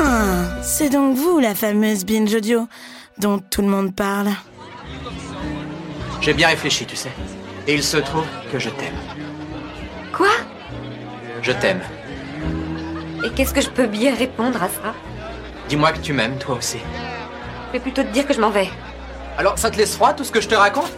Ah, 0.00 0.62
c'est 0.62 0.88
donc 0.88 1.16
vous 1.16 1.38
la 1.38 1.54
fameuse 1.54 2.04
binge 2.04 2.34
audio 2.34 2.66
dont 3.18 3.38
tout 3.38 3.62
le 3.62 3.68
monde 3.68 3.94
parle. 3.94 4.30
J'ai 6.20 6.34
bien 6.34 6.48
réfléchi, 6.48 6.86
tu 6.86 6.96
sais. 6.96 7.10
Et 7.66 7.74
il 7.74 7.82
se 7.82 7.96
trouve 7.98 8.26
que 8.50 8.58
je 8.58 8.70
t'aime. 8.70 8.94
Quoi? 10.12 10.30
Je 11.42 11.52
t'aime. 11.52 11.80
Et 13.24 13.30
qu'est-ce 13.30 13.54
que 13.54 13.60
je 13.60 13.70
peux 13.70 13.86
bien 13.86 14.14
répondre 14.14 14.62
à 14.62 14.68
ça? 14.68 14.94
Dis-moi 15.68 15.92
que 15.92 15.98
tu 15.98 16.12
m'aimes, 16.12 16.38
toi 16.38 16.56
aussi. 16.56 16.78
Je 17.68 17.72
vais 17.72 17.80
plutôt 17.80 18.02
te 18.02 18.08
dire 18.08 18.26
que 18.26 18.34
je 18.34 18.40
m'en 18.40 18.50
vais. 18.50 18.68
Alors, 19.38 19.58
ça 19.58 19.70
te 19.70 19.76
laisse 19.76 19.94
froid 19.94 20.12
tout 20.12 20.24
ce 20.24 20.32
que 20.32 20.40
je 20.40 20.48
te 20.48 20.54
raconte? 20.54 20.92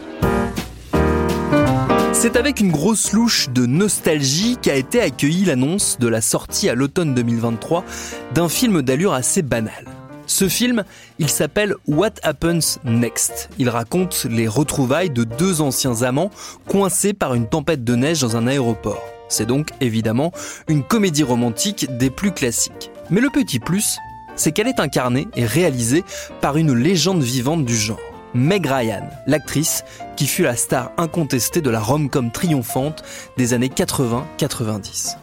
C'est 2.24 2.37
avec 2.37 2.60
une 2.60 2.73
grosse 2.73 3.12
louche 3.12 3.51
de 3.51 3.66
nostalgie 3.66 4.56
qu'a 4.56 4.77
été 4.77 4.98
accueillie 4.98 5.45
l'annonce 5.45 5.98
de 5.98 6.09
la 6.09 6.23
sortie 6.23 6.70
à 6.70 6.74
l'automne 6.74 7.15
2023 7.15 7.85
d'un 8.32 8.49
film 8.49 8.80
d'allure 8.80 9.12
assez 9.12 9.43
banale. 9.43 9.85
Ce 10.26 10.49
film, 10.49 10.84
il 11.18 11.29
s'appelle 11.29 11.74
What 11.87 12.15
Happens 12.23 12.79
Next. 12.82 13.51
Il 13.59 13.68
raconte 13.68 14.26
les 14.30 14.49
retrouvailles 14.49 15.10
de 15.10 15.24
deux 15.24 15.60
anciens 15.60 16.01
amants 16.01 16.30
coincés 16.66 17.12
par 17.12 17.34
une 17.34 17.46
tempête 17.46 17.84
de 17.84 17.95
neige 17.95 18.23
dans 18.23 18.38
un 18.38 18.46
aéroport. 18.46 19.02
C'est 19.29 19.45
donc 19.45 19.68
évidemment 19.82 20.32
une 20.66 20.82
comédie 20.82 21.24
romantique 21.24 21.95
des 21.99 22.09
plus 22.09 22.32
classiques. 22.32 22.90
Mais 23.10 23.21
le 23.21 23.29
petit 23.29 23.59
plus, 23.59 23.99
c'est 24.34 24.52
qu'elle 24.52 24.68
est 24.68 24.80
incarnée 24.80 25.29
et 25.37 25.45
réalisée 25.45 26.04
par 26.40 26.56
une 26.56 26.73
légende 26.73 27.23
vivante 27.23 27.66
du 27.66 27.77
genre. 27.77 28.13
Meg 28.35 28.66
Ryan, 28.66 29.09
l'actrice 29.29 29.85
qui 30.16 30.27
fut 30.27 30.43
la 30.43 30.57
star 30.57 30.90
incontestée 30.96 31.60
de 31.60 31.71
la 31.71 31.79
rom-com 31.79 32.32
triomphante 32.32 33.04
des 33.37 33.54
années 33.54 33.68
80-90. 33.68 35.16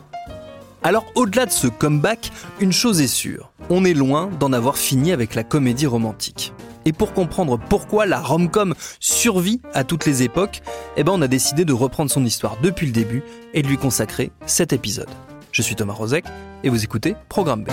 Alors 0.82 1.06
au-delà 1.16 1.46
de 1.46 1.52
ce 1.52 1.68
comeback, 1.68 2.32
une 2.62 2.72
chose 2.72 3.02
est 3.02 3.08
sûre, 3.08 3.52
on 3.70 3.84
est 3.84 3.94
loin 3.94 4.30
d'en 4.40 4.54
avoir 4.54 4.78
fini 4.78 5.12
avec 5.12 5.36
la 5.36 5.44
comédie 5.44 5.88
romantique. 5.88 6.54
Et 6.86 6.94
pour 6.94 7.14
comprendre 7.14 7.60
pourquoi 7.60 8.06
la 8.06 8.20
rom-com 8.20 8.74
survit 9.00 9.62
à 9.74 9.84
toutes 9.84 10.06
les 10.06 10.24
époques, 10.24 10.62
eh 10.96 11.04
ben 11.04 11.12
on 11.14 11.22
a 11.22 11.28
décidé 11.28 11.66
de 11.66 11.74
reprendre 11.74 12.10
son 12.10 12.26
histoire 12.26 12.58
depuis 12.64 12.88
le 12.88 12.94
début 12.94 13.24
et 13.54 13.62
de 13.62 13.68
lui 13.68 13.78
consacrer 13.78 14.32
cet 14.46 14.74
épisode. 14.74 15.10
Je 15.52 15.62
suis 15.62 15.76
Thomas 15.76 15.94
Rozek 15.94 16.26
et 16.64 16.70
vous 16.70 16.84
écoutez 16.84 17.16
Programme 17.28 17.66
B. 17.66 17.70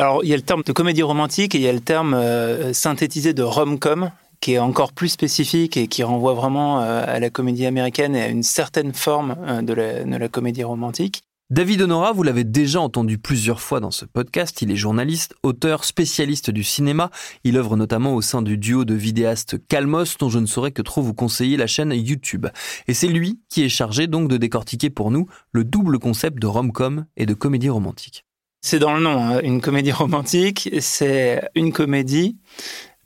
Alors, 0.00 0.24
il 0.24 0.30
y 0.30 0.32
a 0.32 0.36
le 0.36 0.42
terme 0.42 0.62
de 0.64 0.72
comédie 0.72 1.02
romantique 1.02 1.54
et 1.54 1.58
il 1.58 1.64
y 1.64 1.68
a 1.68 1.74
le 1.74 1.80
terme 1.80 2.14
euh, 2.14 2.72
synthétisé 2.72 3.34
de 3.34 3.42
rom-com, 3.42 4.10
qui 4.40 4.54
est 4.54 4.58
encore 4.58 4.94
plus 4.94 5.10
spécifique 5.10 5.76
et 5.76 5.88
qui 5.88 6.02
renvoie 6.02 6.32
vraiment 6.32 6.80
euh, 6.80 7.04
à 7.06 7.20
la 7.20 7.28
comédie 7.28 7.66
américaine 7.66 8.16
et 8.16 8.22
à 8.22 8.28
une 8.28 8.42
certaine 8.42 8.94
forme 8.94 9.36
euh, 9.46 9.60
de, 9.60 9.74
la, 9.74 10.28
comédie 10.30 10.64
romantique. 10.64 11.20
David 11.50 11.82
Honora, 11.82 12.12
vous 12.12 12.22
l'avez 12.22 12.44
déjà 12.44 12.80
entendu 12.80 13.18
plusieurs 13.18 13.60
fois 13.60 13.78
dans 13.80 13.90
ce 13.90 14.06
podcast. 14.06 14.62
Il 14.62 14.70
est 14.70 14.76
journaliste, 14.76 15.34
auteur, 15.42 15.84
spécialiste 15.84 16.48
du 16.50 16.64
cinéma. 16.64 17.10
Il 17.44 17.58
œuvre 17.58 17.76
notamment 17.76 18.14
au 18.14 18.22
sein 18.22 18.40
du 18.40 18.56
duo 18.56 18.86
de 18.86 18.94
vidéastes 18.94 19.58
Calmos, 19.68 20.16
dont 20.18 20.30
je 20.30 20.38
ne 20.38 20.46
saurais 20.46 20.72
que 20.72 20.80
trop 20.80 21.02
vous 21.02 21.12
conseiller 21.12 21.58
la 21.58 21.66
chaîne 21.66 21.92
YouTube. 21.92 22.46
Et 22.88 22.94
c'est 22.94 23.08
lui 23.08 23.38
qui 23.50 23.64
est 23.64 23.68
chargé 23.68 24.06
donc 24.06 24.30
de 24.30 24.38
décortiquer 24.38 24.88
pour 24.88 25.10
nous 25.10 25.26
le 25.52 25.62
double 25.62 25.98
concept 25.98 26.38
de 26.38 26.46
rom-com 26.46 27.04
et 27.18 27.26
de 27.26 27.34
comédie 27.34 27.68
romantique. 27.68 28.24
C'est 28.62 28.78
dans 28.78 28.94
le 28.94 29.00
nom, 29.00 29.18
hein. 29.18 29.40
une 29.42 29.62
comédie 29.62 29.92
romantique, 29.92 30.68
c'est 30.80 31.42
une 31.54 31.72
comédie 31.72 32.36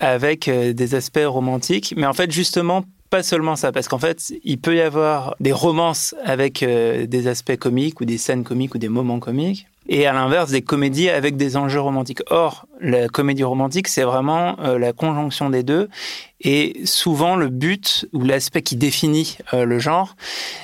avec 0.01 0.49
euh, 0.49 0.73
des 0.73 0.97
aspects 0.97 1.25
romantiques, 1.25 1.95
mais 1.97 2.07
en 2.07 2.13
fait 2.13 2.31
justement 2.33 2.85
pas 3.09 3.23
seulement 3.23 3.55
ça, 3.55 3.71
parce 3.71 3.87
qu'en 3.87 3.99
fait 3.99 4.33
il 4.43 4.59
peut 4.59 4.75
y 4.75 4.81
avoir 4.81 5.37
des 5.39 5.53
romances 5.53 6.17
avec 6.25 6.65
euh, 6.65 7.07
des 7.07 7.29
aspects 7.29 7.57
comiques 7.57 8.01
ou 8.01 8.05
des 8.05 8.19
scènes 8.19 8.43
comiques 8.43 8.75
ou 8.75 8.79
des 8.79 8.89
moments 8.89 9.21
comiques, 9.21 9.69
et 9.89 10.07
à 10.07 10.13
l'inverse 10.13 10.51
des 10.51 10.63
comédies 10.63 11.09
avec 11.09 11.37
des 11.37 11.57
enjeux 11.57 11.81
romantiques. 11.81 12.23
Or, 12.31 12.67
la 12.81 13.07
comédie 13.07 13.45
romantique, 13.45 13.87
c'est 13.87 14.03
vraiment 14.03 14.59
euh, 14.59 14.77
la 14.79 14.93
conjonction 14.93 15.51
des 15.51 15.63
deux. 15.63 15.89
Et 16.41 16.81
souvent, 16.85 17.37
le 17.37 17.49
but 17.49 18.07
ou 18.13 18.25
l'aspect 18.25 18.63
qui 18.63 18.77
définit 18.77 19.39
le 19.53 19.79
genre, 19.79 20.17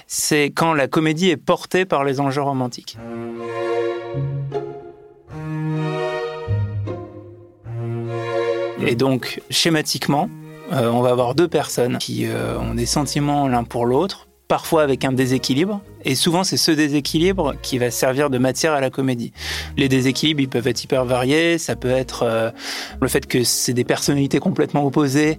c'est 0.07 0.47
quand 0.47 0.75
la 0.75 0.89
comédie 0.89 1.31
est 1.31 1.37
portée 1.37 1.85
par 1.85 2.03
les 2.05 2.19
enjeux 2.19 2.43
romantiques. 2.43 2.97
Et 8.87 8.95
donc, 8.95 9.41
schématiquement, 9.51 10.29
euh, 10.73 10.89
on 10.91 11.01
va 11.01 11.11
avoir 11.11 11.35
deux 11.35 11.49
personnes 11.49 11.99
qui 11.99 12.27
euh, 12.27 12.59
ont 12.59 12.75
des 12.75 12.87
sentiments 12.87 13.49
l'un 13.49 13.65
pour 13.65 13.87
l'autre, 13.87 14.29
parfois 14.49 14.83
avec 14.83 15.05
un 15.05 15.13
déséquilibre, 15.13 15.81
et 16.05 16.15
souvent 16.15 16.45
c'est 16.45 16.57
ce 16.57 16.71
déséquilibre 16.71 17.55
qui 17.63 17.79
va 17.79 17.91
servir 17.91 18.31
de 18.31 18.39
matière 18.39 18.73
à 18.73 18.81
la 18.81 18.91
comédie. 18.91 19.33
Les 19.77 19.89
déséquilibres, 19.89 20.41
ils 20.41 20.49
peuvent 20.49 20.67
être 20.67 20.83
hyper 20.83 21.05
variés, 21.05 21.59
ça 21.59 21.77
peut 21.77 21.91
être 21.91 22.23
euh, 22.23 22.51
le 23.01 23.09
fait 23.09 23.27
que 23.27 23.45
c'est 23.45 23.73
des 23.73 23.85
personnalités 23.85 24.39
complètement 24.39 24.85
opposées, 24.85 25.39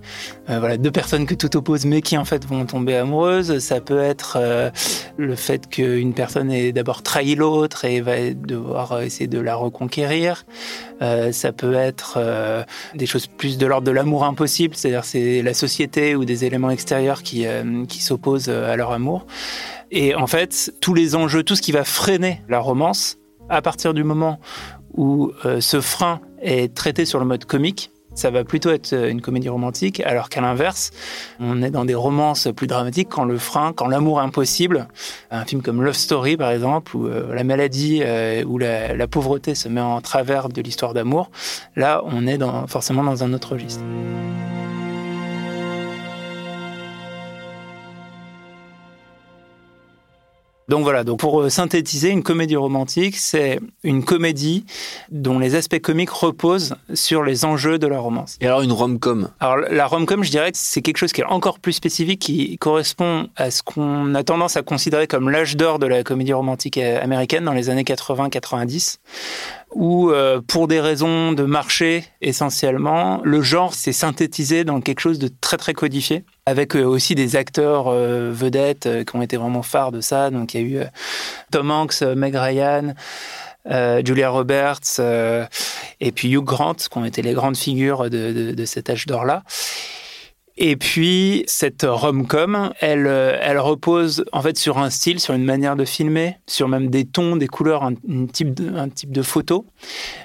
euh, 0.50 0.60
voilà, 0.60 0.78
deux 0.78 0.92
personnes 0.92 1.26
que 1.26 1.36
tout 1.36 1.56
oppose 1.56 1.86
mais 1.86 2.02
qui 2.02 2.18
en 2.18 2.26
fait 2.26 2.46
vont 2.46 2.66
tomber 2.66 2.96
amoureuses, 2.96 3.60
ça 3.60 3.82
peut 3.82 4.02
être 4.02 4.38
euh, 4.40 4.70
le 5.18 5.36
fait 5.36 5.68
qu'une 5.68 6.14
personne 6.14 6.52
ait 6.52 6.72
d'abord 6.72 7.02
trahi 7.04 7.36
l'autre 7.36 7.86
et 7.86 8.02
va 8.02 8.32
devoir 8.34 9.02
essayer 9.02 9.28
de 9.28 9.40
la 9.40 9.56
reconquérir, 9.56 10.46
ça 11.32 11.52
peut 11.52 11.74
être 11.74 12.20
des 12.94 13.06
choses 13.06 13.26
plus 13.26 13.58
de 13.58 13.66
l'ordre 13.66 13.88
de 13.88 13.92
l'amour 13.92 14.24
impossible, 14.24 14.76
c'est-à-dire 14.76 15.04
c'est 15.04 15.42
la 15.42 15.54
société 15.54 16.16
ou 16.16 16.26
des 16.26 16.46
éléments 16.46 16.70
extérieurs 16.70 17.24
qui, 17.24 17.46
qui 17.88 18.04
s'opposent 18.04 18.50
à 18.50 18.76
leur 18.76 18.92
amour. 18.92 19.26
Et 19.92 20.16
en 20.16 20.28
fait, 20.28 20.74
tous 20.80 20.94
les 20.94 21.16
enjeux, 21.16 21.44
tout 21.44 21.56
ce 21.56 21.62
qui 21.62 21.74
va 21.74 21.84
freiner 21.84 22.42
la 22.48 22.60
romance, 22.60 23.18
à 23.50 23.62
partir 23.62 23.94
du 23.94 24.04
moment 24.04 24.40
où 24.94 25.32
euh, 25.46 25.60
ce 25.60 25.82
frein 25.82 26.22
est 26.42 26.74
traité 26.74 27.06
sur 27.06 27.20
le 27.20 27.26
mode 27.26 27.46
comique, 27.46 27.92
ça 28.14 28.30
va 28.30 28.44
plutôt 28.44 28.72
être 28.72 28.94
euh, 28.94 29.10
une 29.10 29.22
comédie 29.22 29.50
romantique, 29.50 30.02
alors 30.02 30.30
qu'à 30.30 30.42
l'inverse, 30.42 30.92
on 31.40 31.62
est 31.62 31.72
dans 31.72 31.86
des 31.86 31.94
romances 31.94 32.48
plus 32.56 32.68
dramatiques 32.68 33.10
quand 33.10 33.26
le 33.26 33.38
frein, 33.38 33.74
quand 33.74 33.88
l'amour 33.88 34.22
impossible, 34.22 34.88
un 35.30 35.44
film 35.46 35.62
comme 35.62 35.82
Love 35.82 35.96
Story 35.96 36.38
par 36.38 36.52
exemple, 36.52 36.96
où 36.96 37.08
euh, 37.08 37.34
la 37.34 37.44
maladie 37.44 38.02
ou 38.46 38.58
la, 38.58 39.08
pauvreté 39.08 39.56
se 39.56 39.68
met 39.68 39.82
en 39.82 40.00
travers 40.00 40.48
de 40.48 40.62
l'histoire 40.62 40.94
d'amour, 40.94 41.32
là 41.76 42.02
on 42.06 42.28
est 42.28 42.40
forcément 42.68 43.04
dans 43.04 43.24
un 43.24 43.34
autre 43.34 43.54
registre. 43.54 43.84
Donc 50.72 50.84
voilà, 50.84 51.04
donc 51.04 51.20
pour 51.20 51.42
euh, 51.42 51.50
synthétiser, 51.50 52.12
une 52.12 52.24
comédie 52.24 52.56
romantique, 52.56 53.18
c'est 53.18 53.60
une 53.84 54.06
comédie 54.06 54.64
dont 55.12 55.38
les 55.38 55.56
aspects 55.56 55.82
comiques 55.82 56.12
reposent 56.12 56.76
sur 56.94 57.24
les 57.24 57.44
enjeux 57.44 57.78
de 57.78 57.88
la 57.88 58.00
romance. 58.00 58.38
Et 58.40 58.48
alors 58.48 58.62
une 58.62 58.72
rom-com? 58.72 59.28
Alors 59.42 59.58
la 59.70 59.86
rom-com, 59.86 60.24
je 60.24 60.32
dirais 60.32 60.50
que 60.54 60.58
c'est 60.58 60.82
quelque 60.82 60.96
chose 60.96 61.12
qui 61.12 61.20
est 61.20 61.26
encore 61.26 61.60
plus 61.60 61.74
spécifique, 61.74 62.22
qui 62.22 62.58
correspond 62.58 63.28
à 63.36 63.52
ce 63.52 63.64
qu'on 63.64 64.16
a 64.16 64.24
tendance 64.24 64.56
à 64.56 64.62
considérer 64.62 65.08
comme 65.08 65.30
l'âge 65.30 65.58
d'or 65.58 65.78
de 65.78 65.88
la 65.88 66.06
comédie 66.06 66.32
romantique 66.32 66.78
euh, 66.78 67.04
américaine 67.04 67.44
dans 67.44 67.52
les 67.52 67.70
années 67.70 67.84
80-90 67.84 69.00
où, 69.74 70.10
euh, 70.10 70.42
pour 70.46 70.68
des 70.68 70.80
raisons 70.80 71.32
de 71.32 71.44
marché 71.44 72.06
essentiellement, 72.22 73.22
le 73.24 73.42
genre 73.42 73.74
s'est 73.74 73.94
synthétisé 73.94 74.64
dans 74.64 74.82
quelque 74.82 75.00
chose 75.00 75.20
de 75.20 75.30
très 75.42 75.58
très 75.58 75.74
codifié, 75.74 76.26
avec 76.46 76.76
euh, 76.76 76.84
aussi 76.84 77.16
des 77.16 77.36
acteurs 77.36 77.88
euh, 77.88 78.32
vedettes 78.34 79.06
qui 79.06 79.16
ont 79.16 79.22
été 79.22 79.38
vraiment 79.38 79.64
phares 79.64 79.92
de 79.92 80.02
ça. 80.02 80.30
Donc 80.30 80.54
il 80.54 80.62
y 80.62 80.64
a 80.64 80.84
eu 80.84 80.86
Tom 81.52 81.72
Hanks, 81.72 82.02
Meg 82.02 82.36
Ryan. 82.36 82.94
Julia 84.04 84.32
Roberts 84.32 85.00
et 86.00 86.12
puis 86.12 86.32
Hugh 86.32 86.44
Grant, 86.44 86.74
qui 86.74 86.98
ont 86.98 87.06
été 87.06 87.22
les 87.22 87.34
grandes 87.34 87.56
figures 87.56 88.10
de, 88.10 88.32
de, 88.32 88.52
de 88.54 88.66
cet 88.66 88.90
âge 88.90 89.06
d'or-là. 89.06 89.44
Et 90.64 90.76
puis 90.76 91.44
cette 91.48 91.88
rom-com, 91.90 92.72
elle, 92.82 93.08
euh, 93.08 93.36
elle 93.42 93.58
repose 93.58 94.24
en 94.32 94.44
fait 94.44 94.56
sur 94.60 94.78
un 94.78 94.92
style, 94.92 95.20
sur 95.20 95.34
une 95.34 95.44
manière 95.44 95.76
de 95.76 95.86
filmer, 95.86 96.38
sur 96.46 96.68
même 96.68 96.92
des 96.92 97.04
tons, 97.04 97.36
des 97.36 97.48
couleurs, 97.48 97.82
un, 97.84 97.96
type, 98.32 98.54
de, 98.54 98.72
un 98.78 99.24
photo, 99.24 99.66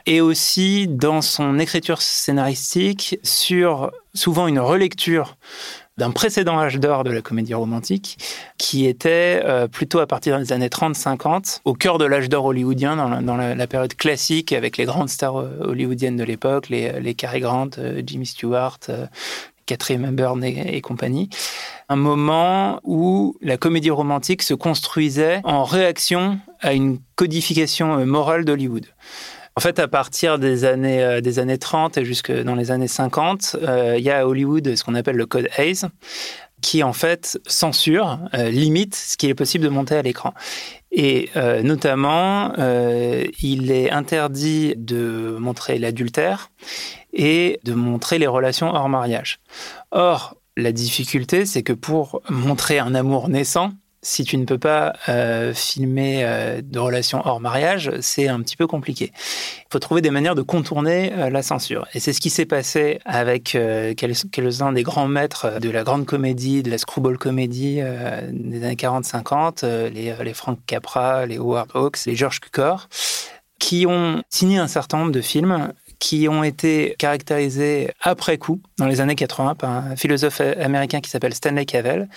et 0.05 0.21
aussi 0.21 0.89
dans 0.89 1.23
son 1.23 1.59
écriture 1.59 2.03
scénaristique 2.03 3.19
sur 3.23 3.93
souvent 4.13 4.47
une 4.47 4.59
relecture 4.59 5.39
d'un 5.97 6.11
précédent 6.11 6.59
âge 6.59 6.79
d'or 6.79 7.03
de 7.03 7.11
la 7.11 7.23
comédie 7.23 7.55
romantique, 7.55 8.19
qui 8.59 8.85
était 8.85 9.41
euh, 9.43 9.67
plutôt 9.67 10.01
à 10.01 10.07
partir 10.07 10.39
des 10.39 10.53
années 10.53 10.69
30-50, 10.69 11.61
au 11.65 11.73
cœur 11.73 11.97
de 11.97 12.05
l'âge 12.05 12.29
d'or 12.29 12.45
hollywoodien, 12.45 13.23
dans, 13.23 13.37
la, 13.37 13.67
période 13.67 13.95
classique, 13.95 14.53
avec 14.53 14.77
les 14.77 14.85
grandes 14.85 15.09
stars 15.09 15.39
euh, 15.39 15.49
hollywoodiennes 15.61 16.17
de 16.17 16.25
l'époque, 16.25 16.69
les, 16.69 17.01
les 17.01 17.15
Cary 17.15 17.41
Grant, 17.41 17.71
euh, 17.79 18.03
Jimmy 18.05 18.27
Stewart, 18.27 18.79
Catherine 19.67 20.05
Hepburn 20.05 20.43
et, 20.43 20.81
compagnie. 20.81 21.29
Un 21.89 21.97
moment 21.97 22.81
où 22.85 23.37
la 23.43 23.57
comédie 23.57 23.91
romantique 23.91 24.43
se 24.43 24.55
construisait 24.55 25.41
en 25.45 25.65
réaction 25.65 26.39
à 26.61 26.73
une 26.73 26.99
codification 27.17 28.05
morale 28.07 28.45
d'Hollywood. 28.45 28.87
En 29.59 29.63
fait, 29.63 29.79
à 29.79 29.89
partir 29.89 30.39
des 30.39 30.67
années, 30.67 31.03
euh, 31.03 31.23
des 31.23 31.39
années 31.39 31.57
30 31.57 31.97
et 31.97 32.05
jusque 32.05 32.31
dans 32.31 32.55
les 32.55 32.71
années 32.71 32.89
50, 32.89 33.57
euh, 33.63 33.95
il 33.97 34.05
y 34.05 34.11
a 34.11 34.19
à 34.19 34.27
Hollywood 34.27 34.77
ce 34.77 34.85
qu'on 34.85 34.95
appelle 34.95 35.17
le 35.17 35.25
code 35.25 35.49
Hayes, 35.57 35.87
qui 36.63 36.83
en 36.83 36.93
fait 36.93 37.39
censure, 37.47 38.19
euh, 38.35 38.51
limite 38.51 38.95
ce 38.95 39.17
qui 39.17 39.29
est 39.29 39.35
possible 39.35 39.65
de 39.65 39.69
monter 39.69 39.97
à 39.97 40.03
l'écran. 40.03 40.35
Et 40.93 41.29
notamment, 41.63 42.55
il 43.43 43.71
est 43.71 43.91
interdit 43.91 44.73
de 44.79 45.37
montrer 45.39 45.79
l'adultère 45.79 46.51
et 47.13 47.61
de 47.65 47.75
montrer 47.75 48.19
les 48.19 48.27
relations 48.27 48.73
hors 48.73 48.89
mariage. 48.89 49.41
Or, 49.91 50.37
la 50.57 50.73
difficulté, 50.73 51.45
c'est 51.45 51.63
que 51.63 51.75
pour 51.75 52.23
montrer 52.31 52.79
un 52.79 52.95
amour 52.95 53.29
naissant, 53.29 53.73
si 54.07 54.25
tu 54.25 54.39
ne 54.39 54.45
peux 54.45 54.59
pas 54.59 54.93
euh, 55.09 55.53
filmer 55.53 56.21
euh, 56.23 56.61
de 56.63 56.79
relations 56.79 57.23
hors 57.25 57.41
mariage, 57.41 57.91
c'est 58.01 58.29
un 58.29 58.41
petit 58.41 58.57
peu 58.57 58.69
compliqué. 58.69 59.11
Il 59.13 59.73
faut 59.73 59.81
trouver 59.81 60.01
des 60.01 60.13
manières 60.13 60.37
de 60.37 60.43
contourner 60.43 61.13
euh, 61.13 61.29
la 61.29 61.43
censure. 61.43 61.89
Et 61.93 61.99
c'est 61.99 62.13
ce 62.13 62.21
qui 62.21 62.31
s'est 62.31 62.47
passé 62.47 63.01
avec 63.05 63.59
quelques-uns 63.97 64.73
des 64.73 64.85
grands 64.85 65.09
maîtres 65.09 65.59
de 65.61 65.71
la 65.71 65.83
grande 65.83 66.07
comédie, 66.07 66.63
de 66.63 66.71
la 66.71 66.79
screwball 66.79 67.19
comédie 67.19 67.81
des 68.31 68.65
années 68.65 68.75
40-50, 68.75 69.67
les, 69.89 70.15
les, 70.23 70.35
Frank 70.35 70.59
Capra, 70.67 71.27
les 71.27 71.39
Howard 71.39 71.71
Hawks, 71.75 72.07
les 72.07 72.15
George 72.15 72.41
Cukor, 72.41 72.89
qui 73.59 73.87
ont 73.87 74.23
signé 74.31 74.59
un 74.59 74.69
certain 74.69 74.99
nombre 74.99 75.13
de 75.13 75.21
films 75.21 75.73
qui 75.99 76.29
ont 76.29 76.45
été 76.45 76.95
caractérisés 76.99 77.91
après 78.01 78.39
coup, 78.39 78.61
dans 78.79 78.87
les 78.87 79.01
années 79.01 79.15
80, 79.15 79.55
par 79.55 79.71
un 79.71 79.97
philosophe 79.97 80.41
américain 80.41 81.01
qui 81.01 81.11
s'appelle 81.11 81.35
Stanley 81.35 81.65
Cavell, 81.65 82.09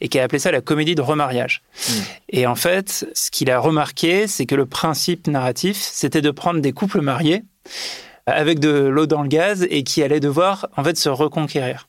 et 0.00 0.08
qui 0.08 0.18
a 0.18 0.24
appelé 0.24 0.38
ça 0.38 0.50
la 0.50 0.60
comédie 0.60 0.94
de 0.94 1.02
remariage. 1.02 1.62
Hmm. 1.88 1.92
Et 2.30 2.46
en 2.46 2.54
fait, 2.54 3.06
ce 3.14 3.30
qu'il 3.30 3.50
a 3.50 3.58
remarqué, 3.58 4.26
c'est 4.26 4.46
que 4.46 4.54
le 4.54 4.66
principe 4.66 5.26
narratif, 5.26 5.76
c'était 5.78 6.22
de 6.22 6.30
prendre 6.30 6.60
des 6.60 6.72
couples 6.72 7.00
mariés 7.00 7.44
avec 8.26 8.58
de 8.58 8.68
l'eau 8.68 9.06
dans 9.06 9.22
le 9.22 9.28
gaz 9.28 9.66
et 9.70 9.82
qui 9.82 10.02
allaient 10.02 10.20
devoir 10.20 10.68
en 10.76 10.84
fait 10.84 10.96
se 10.96 11.08
reconquérir. 11.08 11.88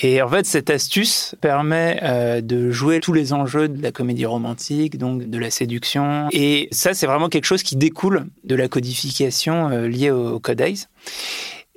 Et 0.00 0.22
en 0.22 0.28
fait, 0.28 0.46
cette 0.46 0.70
astuce 0.70 1.34
permet 1.40 1.98
euh, 2.02 2.40
de 2.40 2.70
jouer 2.70 3.00
tous 3.00 3.12
les 3.12 3.32
enjeux 3.32 3.68
de 3.68 3.82
la 3.82 3.90
comédie 3.90 4.26
romantique, 4.26 4.96
donc 4.96 5.28
de 5.28 5.38
la 5.38 5.50
séduction. 5.50 6.28
Et 6.30 6.68
ça, 6.70 6.94
c'est 6.94 7.06
vraiment 7.06 7.28
quelque 7.28 7.46
chose 7.46 7.64
qui 7.64 7.74
découle 7.74 8.26
de 8.44 8.54
la 8.54 8.68
codification 8.68 9.70
euh, 9.70 9.88
liée 9.88 10.10
au, 10.10 10.40
Ace. 10.60 10.88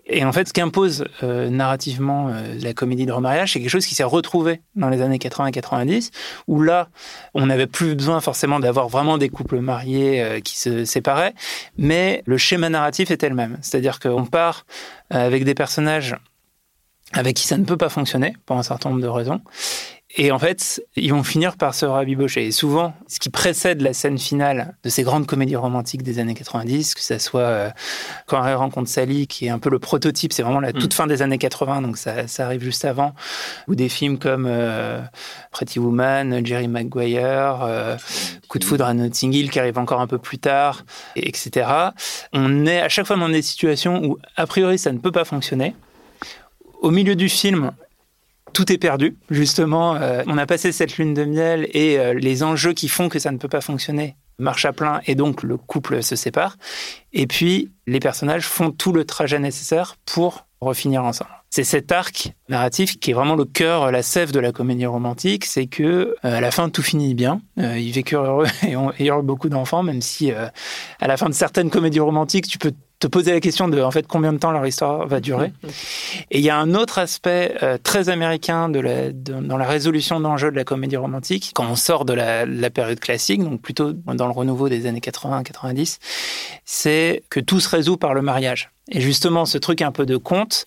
Et 0.05 0.23
en 0.23 0.31
fait, 0.31 0.47
ce 0.47 0.53
qu'impose 0.53 1.05
euh, 1.23 1.49
narrativement 1.49 2.31
la 2.61 2.73
comédie 2.73 3.05
de 3.05 3.11
remariage, 3.11 3.53
c'est 3.53 3.59
quelque 3.59 3.69
chose 3.69 3.85
qui 3.85 3.95
s'est 3.95 4.03
retrouvé 4.03 4.61
dans 4.75 4.89
les 4.89 5.01
années 5.01 5.17
80-90, 5.17 6.11
où 6.47 6.61
là, 6.61 6.89
on 7.33 7.45
n'avait 7.45 7.67
plus 7.67 7.95
besoin 7.95 8.19
forcément 8.19 8.59
d'avoir 8.59 8.87
vraiment 8.87 9.17
des 9.17 9.29
couples 9.29 9.59
mariés 9.59 10.41
qui 10.43 10.57
se 10.57 10.85
séparaient, 10.85 11.33
mais 11.77 12.23
le 12.25 12.37
schéma 12.37 12.69
narratif 12.69 13.09
était 13.11 13.29
le 13.29 13.35
même. 13.35 13.57
C'est-à-dire 13.61 13.99
qu'on 13.99 14.25
part 14.25 14.65
avec 15.11 15.45
des 15.45 15.53
personnages 15.53 16.15
avec 17.13 17.35
qui 17.35 17.47
ça 17.47 17.57
ne 17.57 17.65
peut 17.65 17.77
pas 17.77 17.89
fonctionner 17.89 18.35
pour 18.45 18.57
un 18.57 18.63
certain 18.63 18.89
nombre 18.89 19.01
de 19.01 19.07
raisons. 19.07 19.41
Et 20.17 20.31
en 20.31 20.39
fait, 20.39 20.83
ils 20.97 21.11
vont 21.11 21.23
finir 21.23 21.55
par 21.55 21.73
se 21.73 21.85
rabibocher. 21.85 22.45
Et 22.45 22.51
souvent, 22.51 22.93
ce 23.07 23.19
qui 23.19 23.29
précède 23.29 23.81
la 23.81 23.93
scène 23.93 24.17
finale 24.17 24.75
de 24.83 24.89
ces 24.89 25.03
grandes 25.03 25.25
comédies 25.25 25.55
romantiques 25.55 26.03
des 26.03 26.19
années 26.19 26.33
90, 26.33 26.95
que 26.95 27.01
ça 27.01 27.17
soit 27.17 27.41
euh, 27.41 27.69
Quand 28.25 28.41
Harry 28.41 28.53
rencontre 28.53 28.89
Sally, 28.89 29.27
qui 29.27 29.45
est 29.45 29.49
un 29.49 29.59
peu 29.59 29.69
le 29.69 29.79
prototype, 29.79 30.33
c'est 30.33 30.43
vraiment 30.43 30.59
la 30.59 30.73
toute 30.73 30.93
mm. 30.93 30.97
fin 30.97 31.07
des 31.07 31.21
années 31.21 31.37
80, 31.37 31.81
donc 31.81 31.97
ça, 31.97 32.27
ça, 32.27 32.45
arrive 32.45 32.61
juste 32.61 32.83
avant, 32.83 33.13
ou 33.69 33.75
des 33.75 33.87
films 33.87 34.17
comme 34.17 34.47
euh, 34.49 35.01
Pretty 35.51 35.79
Woman, 35.79 36.45
Jerry 36.45 36.67
Maguire, 36.67 37.61
euh, 37.63 37.95
Coup 38.49 38.59
de 38.59 38.65
foudre 38.65 38.85
à 38.85 38.93
Notting 38.93 39.33
Hill, 39.33 39.49
qui 39.49 39.59
arrive 39.59 39.77
encore 39.77 40.01
un 40.01 40.07
peu 40.07 40.17
plus 40.17 40.39
tard, 40.39 40.83
etc. 41.15 41.69
On 42.33 42.65
est 42.65 42.81
à 42.81 42.89
chaque 42.89 43.07
fois 43.07 43.15
dans 43.15 43.29
des 43.29 43.41
situations 43.41 44.03
où, 44.03 44.17
a 44.35 44.45
priori, 44.45 44.77
ça 44.77 44.91
ne 44.91 44.97
peut 44.97 45.11
pas 45.13 45.23
fonctionner 45.23 45.73
au 46.81 46.91
milieu 46.91 47.15
du 47.15 47.29
film, 47.29 47.71
tout 48.53 48.71
est 48.71 48.77
perdu. 48.77 49.15
Justement, 49.29 49.95
euh, 49.95 50.23
on 50.27 50.37
a 50.37 50.45
passé 50.45 50.71
cette 50.71 50.97
lune 50.97 51.13
de 51.13 51.23
miel 51.23 51.69
et 51.73 51.97
euh, 51.97 52.13
les 52.13 52.43
enjeux 52.43 52.73
qui 52.73 52.89
font 52.89 53.07
que 53.07 53.19
ça 53.19 53.31
ne 53.31 53.37
peut 53.37 53.47
pas 53.47 53.61
fonctionner 53.61 54.17
marchent 54.39 54.65
à 54.65 54.73
plein 54.73 55.01
et 55.05 55.15
donc 55.15 55.43
le 55.43 55.55
couple 55.55 56.03
se 56.03 56.15
sépare. 56.15 56.57
Et 57.13 57.27
puis, 57.27 57.71
les 57.87 57.99
personnages 57.99 58.45
font 58.45 58.71
tout 58.71 58.91
le 58.91 59.05
trajet 59.05 59.39
nécessaire 59.39 59.95
pour 60.05 60.47
refinir 60.59 61.03
ensemble. 61.03 61.40
C'est 61.51 61.63
cet 61.63 61.91
arc 61.91 62.33
narratif 62.49 62.99
qui 62.99 63.11
est 63.11 63.13
vraiment 63.13 63.35
le 63.35 63.45
cœur, 63.45 63.91
la 63.91 64.01
sève 64.01 64.31
de 64.31 64.39
la 64.39 64.51
comédie 64.51 64.87
romantique, 64.87 65.45
c'est 65.45 65.67
que 65.67 65.83
euh, 65.83 66.15
à 66.23 66.41
la 66.41 66.49
fin 66.49 66.69
tout 66.69 66.81
finit 66.81 67.13
bien, 67.13 67.41
ils 67.57 67.91
vécurent 67.91 68.23
heureux 68.23 68.47
et 68.67 68.75
ont, 68.75 68.91
eu 68.97 69.21
beaucoup 69.21 69.49
d'enfants, 69.49 69.83
même 69.83 70.01
si 70.01 70.31
à 70.31 71.07
la 71.07 71.17
fin 71.17 71.29
de 71.29 71.33
certaines 71.33 71.69
comédies 71.69 71.99
romantiques, 71.99 72.47
tu 72.47 72.57
peux 72.57 72.71
te 73.01 73.07
poser 73.07 73.33
la 73.33 73.39
question 73.39 73.67
de 73.67 73.81
en 73.81 73.91
fait 73.91 74.07
combien 74.07 74.31
de 74.31 74.37
temps 74.37 74.51
leur 74.51 74.65
histoire 74.65 75.07
va 75.07 75.19
durer. 75.19 75.51
Et 76.29 76.37
il 76.37 76.45
y 76.45 76.49
a 76.49 76.57
un 76.57 76.73
autre 76.75 76.99
aspect 76.99 77.55
euh, 77.63 77.77
très 77.81 78.09
américain 78.09 78.69
de 78.69 78.79
la, 78.79 79.11
dans 79.11 79.57
la 79.57 79.65
résolution 79.65 80.19
d'enjeux 80.19 80.51
de 80.51 80.55
la 80.55 80.63
comédie 80.63 80.97
romantique 80.97 81.51
quand 81.53 81.65
on 81.65 81.75
sort 81.75 82.05
de 82.05 82.13
la, 82.13 82.45
la, 82.45 82.69
période 82.69 82.99
classique, 82.99 83.43
donc 83.43 83.61
plutôt 83.61 83.91
dans 83.91 84.27
le 84.27 84.31
renouveau 84.31 84.69
des 84.69 84.85
années 84.85 84.99
80-90, 84.99 85.97
c'est 86.63 87.23
que 87.29 87.39
tout 87.39 87.59
se 87.59 87.69
résout 87.69 87.97
par 87.97 88.13
le 88.13 88.21
mariage. 88.21 88.69
Et 88.91 89.01
justement, 89.01 89.45
ce 89.45 89.57
truc 89.57 89.81
un 89.81 89.91
peu 89.91 90.05
de 90.05 90.17
conte, 90.17 90.65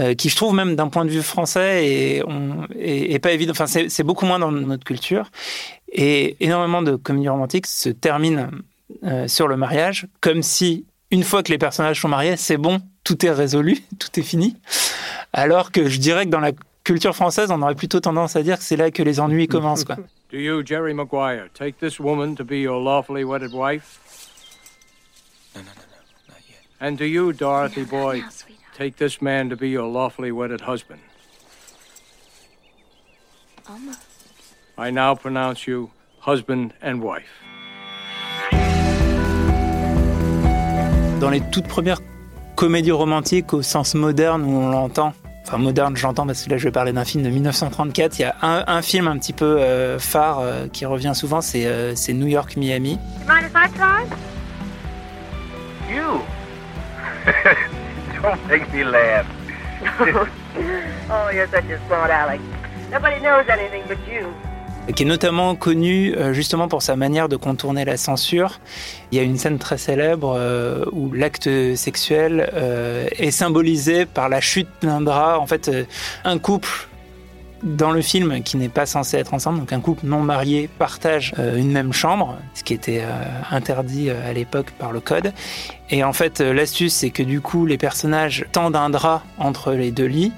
euh, 0.00 0.14
qui 0.14 0.28
je 0.28 0.36
trouve 0.36 0.54
même 0.54 0.74
d'un 0.74 0.88
point 0.88 1.04
de 1.04 1.10
vue 1.10 1.22
français 1.22 1.86
et, 1.86 3.18
pas 3.18 3.32
évident. 3.32 3.52
Enfin, 3.52 3.66
c'est 3.66 4.02
beaucoup 4.04 4.26
moins 4.26 4.38
dans 4.38 4.50
notre 4.50 4.84
culture. 4.84 5.30
Et 5.92 6.36
énormément 6.40 6.82
de 6.82 6.96
comédies 6.96 7.28
romantiques 7.28 7.66
se 7.66 7.88
terminent 7.88 8.50
euh, 9.04 9.28
sur 9.28 9.48
le 9.48 9.56
mariage, 9.56 10.06
comme 10.20 10.42
si 10.42 10.86
une 11.10 11.22
fois 11.22 11.42
que 11.42 11.50
les 11.50 11.58
personnages 11.58 12.00
sont 12.00 12.08
mariés, 12.08 12.36
c'est 12.36 12.56
bon, 12.56 12.80
tout 13.04 13.24
est 13.24 13.30
résolu, 13.30 13.78
tout 13.98 14.18
est 14.18 14.22
fini. 14.22 14.56
Alors 15.32 15.72
que 15.72 15.88
je 15.88 15.98
dirais 15.98 16.24
que 16.24 16.30
dans 16.30 16.40
la 16.40 16.52
culture 16.84 17.14
française, 17.14 17.50
on 17.50 17.60
aurait 17.62 17.74
plutôt 17.74 18.00
tendance 18.00 18.36
à 18.36 18.42
dire 18.42 18.58
que 18.58 18.64
c'est 18.64 18.76
là 18.76 18.90
que 18.90 19.02
les 19.02 19.20
ennuis 19.20 19.46
commencent. 19.46 19.84
Do 20.30 20.36
you, 20.36 20.62
Jerry 20.62 20.92
Maguire, 20.92 21.48
take 21.54 21.78
this 21.78 21.98
woman 21.98 22.34
to 22.36 22.44
be 22.44 22.60
your 22.60 22.78
lawfully 22.78 23.24
wedded 23.24 23.54
wife? 23.54 23.98
No, 25.54 25.62
no, 25.62 25.68
no, 25.68 25.72
no, 25.72 26.34
not 26.34 26.42
yet. 26.46 26.67
And 26.80 26.96
do 26.96 27.04
you, 27.04 27.32
Dorothy 27.32 27.84
Boy, 27.84 28.22
take 28.76 28.96
this 28.98 29.20
man 29.20 29.50
to 29.50 29.56
be 29.56 29.68
your 29.68 29.88
lawfully 29.88 30.30
wedded 30.30 30.60
husband? 30.60 31.00
Almost. 33.68 33.98
I 34.78 34.90
now 34.90 35.16
pronounce 35.16 35.66
you 35.66 35.90
husband 36.20 36.72
and 36.80 37.02
wife. 37.02 37.42
Dans 41.20 41.30
les 41.30 41.40
toutes 41.50 41.66
premières 41.66 42.00
comédies 42.54 42.92
romantiques 42.92 43.52
au 43.52 43.62
sens 43.62 43.96
moderne 43.96 44.44
où 44.44 44.56
on 44.56 44.70
l'entend, 44.70 45.14
enfin 45.44 45.58
moderne 45.58 45.96
j'entends 45.96 46.26
parce 46.26 46.44
que 46.44 46.50
là 46.50 46.58
je 46.58 46.64
vais 46.64 46.70
parler 46.70 46.92
d'un 46.92 47.04
film 47.04 47.24
de 47.24 47.28
1934, 47.28 48.20
il 48.20 48.22
y 48.22 48.24
a 48.24 48.36
un, 48.40 48.82
film 48.82 49.08
un 49.08 49.18
petit 49.18 49.32
peu 49.32 49.58
euh, 49.58 49.98
phare 49.98 50.38
euh, 50.38 50.68
qui 50.68 50.86
revient 50.86 51.12
souvent, 51.16 51.40
c'est 51.40 51.66
euh, 51.66 51.94
New 52.10 52.28
York 52.28 52.56
Don't 58.22 58.48
make 58.48 58.72
me 58.72 58.84
laugh. 58.84 59.26
oh, 61.10 61.30
you're 61.30 61.46
such 61.48 61.64
a 61.64 61.78
smart 61.86 62.10
Alex. 62.10 62.42
Nobody 62.90 63.20
knows 63.20 63.48
anything 63.48 63.84
but 63.86 63.98
you 64.08 64.32
qui 64.94 65.02
est 65.02 65.06
notamment 65.06 65.54
connu 65.54 66.14
euh, 66.14 66.32
justement 66.32 66.68
pour 66.68 66.82
sa 66.82 66.96
manière 66.96 67.28
de 67.28 67.36
contourner 67.36 67.84
la 67.84 67.96
censure. 67.96 68.60
Il 69.12 69.18
y 69.18 69.20
a 69.20 69.24
une 69.24 69.36
scène 69.36 69.58
très 69.58 69.78
célèbre 69.78 70.34
euh, 70.36 70.84
où 70.92 71.12
l'acte 71.12 71.48
sexuel 71.76 72.50
euh, 72.54 73.06
est 73.18 73.30
symbolisé 73.30 74.06
par 74.06 74.28
la 74.28 74.40
chute 74.40 74.68
d'un 74.82 75.00
drap. 75.00 75.38
En 75.38 75.46
fait, 75.46 75.70
un 76.24 76.38
couple 76.38 76.88
dans 77.62 77.90
le 77.90 78.02
film 78.02 78.42
qui 78.42 78.56
n'est 78.56 78.68
pas 78.68 78.86
censé 78.86 79.16
être 79.16 79.34
ensemble, 79.34 79.58
donc 79.58 79.72
un 79.72 79.80
couple 79.80 80.06
non 80.06 80.20
marié 80.20 80.68
partage 80.78 81.34
une 81.38 81.72
même 81.72 81.92
chambre, 81.92 82.38
ce 82.54 82.62
qui 82.62 82.74
était 82.74 83.02
interdit 83.50 84.10
à 84.10 84.32
l'époque 84.32 84.70
par 84.78 84.92
le 84.92 85.00
code. 85.00 85.32
Et 85.90 86.04
en 86.04 86.12
fait, 86.12 86.40
l'astuce, 86.40 86.94
c'est 86.94 87.10
que 87.10 87.22
du 87.22 87.40
coup, 87.40 87.66
les 87.66 87.78
personnages 87.78 88.46
tendent 88.52 88.76
un 88.76 88.90
drap 88.90 89.22
entre 89.38 89.72
les 89.72 89.90
deux 89.90 90.06
lits 90.06 90.32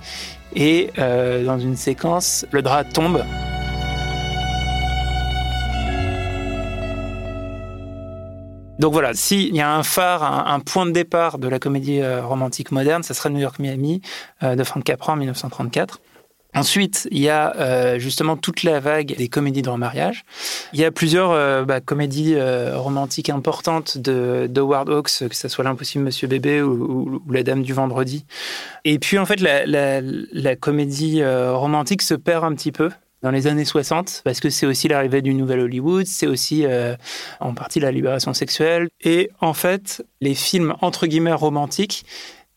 et 0.55 0.91
dans 0.97 1.59
une 1.59 1.77
séquence, 1.77 2.47
le 2.51 2.63
drap 2.63 2.85
tombe. 2.85 3.23
Donc 8.81 8.95
voilà, 8.95 9.13
s'il 9.13 9.55
y 9.55 9.61
a 9.61 9.71
un 9.71 9.83
phare, 9.83 10.23
un, 10.49 10.59
point 10.59 10.87
de 10.87 10.91
départ 10.91 11.37
de 11.37 11.49
la 11.49 11.59
comédie 11.59 12.01
euh, 12.01 12.25
romantique 12.25 12.73
moderne, 12.73 13.03
ça 13.03 13.13
serait 13.13 13.29
New 13.29 13.39
York 13.39 13.59
Miami 13.59 14.01
euh, 14.43 14.57
de 14.57 14.65
Frank 14.65 14.83
Capra 14.83 15.13
en 15.13 15.17
1934. 15.17 16.01
Ensuite, 16.55 17.07
il 17.13 17.19
y 17.19 17.29
a 17.29 17.55
euh, 17.57 17.99
justement 17.99 18.37
toute 18.37 18.65
la 18.65 18.81
vague 18.81 19.15
des 19.17 19.29
comédies 19.29 19.63
de 19.63 19.71
remariage. 19.71 20.25
Il 20.73 20.81
y 20.81 20.85
a 20.85 20.91
plusieurs 20.91 21.31
euh, 21.31 21.65
bah, 21.65 21.81
comédies 21.81 22.35
euh, 22.35 22.77
romantiques 22.77 23.31
importantes 23.31 23.99
de 23.99 24.49
d'Howard 24.49 24.89
Hawks, 24.91 25.29
que 25.29 25.37
ce 25.37 25.49
soit 25.49 25.65
L'Impossible 25.65 26.05
Monsieur 26.05 26.27
Bébé 26.27 26.61
ou, 26.63 27.23
La 27.31 27.45
Dame 27.45 27.63
du 27.63 27.73
Vendredi. 27.73 28.25
Et 28.85 28.99
puis 28.99 29.19
en 29.19 29.27
fait, 29.27 29.41
la 29.41 30.57
comédie 30.57 31.23
romantique 31.25 32.03
se 32.03 32.15
perd 32.15 32.45
un 32.45 32.55
petit 32.55 32.73
peu 32.73 32.91
dans 33.23 33.31
les 33.31 33.47
années 33.47 33.67
60, 33.67 34.23
parce 34.25 34.41
que 34.41 34.49
c'est 34.49 34.65
aussi 34.65 34.89
l'arrivée 34.89 35.21
du 35.21 35.35
Nouvel 35.35 35.61
Hollywood, 35.61 36.07
c'est 36.07 36.27
aussi 36.27 36.65
en 37.41 37.55
partie 37.55 37.81
la 37.81 37.93
libération 37.93 38.33
sexuelle. 38.33 38.89
Et 39.03 39.31
en 39.41 39.53
fait, 39.53 40.05
les 40.21 40.35
films 40.35 40.75
entre 40.81 41.07
guillemets 41.07 41.33
romantiques 41.33 42.05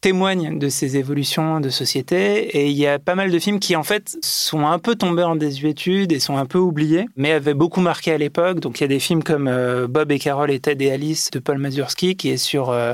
témoigne 0.04 0.60
de 0.60 0.68
ces 0.68 0.98
évolutions 0.98 1.62
de 1.62 1.70
société. 1.70 2.58
Et 2.58 2.68
il 2.68 2.76
y 2.76 2.86
a 2.86 3.00
pas 3.00 3.16
mal 3.16 3.32
de 3.32 3.40
films 3.40 3.62
qui, 3.62 3.78
en 3.78 3.84
fait, 3.84 4.18
sont 4.22 4.68
un 4.68 4.78
peu 4.78 4.96
tombés 4.96 5.24
en 5.24 5.38
désuétude 5.38 6.12
et 6.12 6.20
sont 6.20 6.36
un 6.36 6.46
peu 6.46 6.58
oubliés, 6.58 7.06
mais 7.16 7.32
avaient 7.32 7.54
beaucoup 7.54 7.80
marqué 7.80 8.12
à 8.12 8.18
l'époque. 8.18 8.60
Donc, 8.60 8.80
il 8.80 8.84
y 8.84 8.84
a 8.84 8.90
des 8.90 9.00
films 9.00 9.24
comme 9.24 9.48
euh, 9.48 9.88
Bob 9.88 10.12
et 10.12 10.20
Carol 10.20 10.52
et 10.52 10.60
Ted 10.60 10.84
et 10.84 10.92
Alice 10.92 11.32
de 11.32 11.40
Paul 11.40 11.58
Mazursky, 11.58 12.18
qui 12.18 12.32
est 12.32 12.38
sur 12.38 12.70
euh, 12.70 12.94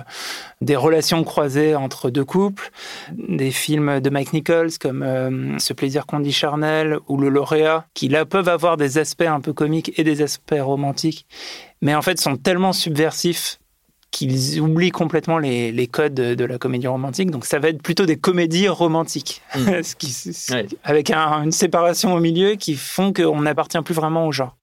des 0.61 0.75
relations 0.75 1.23
croisées 1.23 1.73
entre 1.73 2.11
deux 2.11 2.25
couples. 2.25 2.69
Des 3.11 3.49
films 3.49 4.01
de 4.01 4.09
Mike 4.11 4.33
Nichols 4.33 4.77
comme 4.79 5.01
euh, 5.01 5.57
Ce 5.57 5.73
plaisir 5.73 6.05
qu'on 6.05 6.19
dit 6.19 6.31
charnel 6.31 6.99
ou 7.07 7.17
Le 7.17 7.29
lauréat, 7.29 7.87
qui 7.95 8.07
là 8.07 8.25
peuvent 8.25 8.49
avoir 8.49 8.77
des 8.77 8.99
aspects 8.99 9.23
un 9.23 9.41
peu 9.41 9.53
comiques 9.53 9.97
et 9.97 10.03
des 10.03 10.21
aspects 10.21 10.61
romantiques, 10.61 11.25
mais 11.81 11.95
en 11.95 12.03
fait 12.03 12.19
sont 12.19 12.37
tellement 12.37 12.71
subversifs 12.71 13.58
qu'ils 14.11 14.59
oublient 14.59 14.91
complètement 14.91 15.37
les, 15.37 15.71
les, 15.71 15.87
codes 15.87 16.13
de 16.13 16.45
la 16.45 16.57
comédie 16.57 16.87
romantique. 16.87 17.31
Donc 17.31 17.45
ça 17.45 17.59
va 17.59 17.69
être 17.69 17.81
plutôt 17.81 18.05
des 18.05 18.17
comédies 18.17 18.67
romantiques, 18.67 19.41
mm. 19.55 19.83
ce 19.83 19.95
qui, 19.95 20.15
avec 20.83 21.11
une 21.11 21.51
séparation 21.51 22.13
au 22.13 22.19
milieu 22.19 22.55
qui 22.55 22.75
font 22.75 23.13
qu'on 23.13 23.41
n'appartient 23.41 23.81
plus 23.81 23.93
vraiment 23.93 24.27
au 24.27 24.31
genre. 24.31 24.55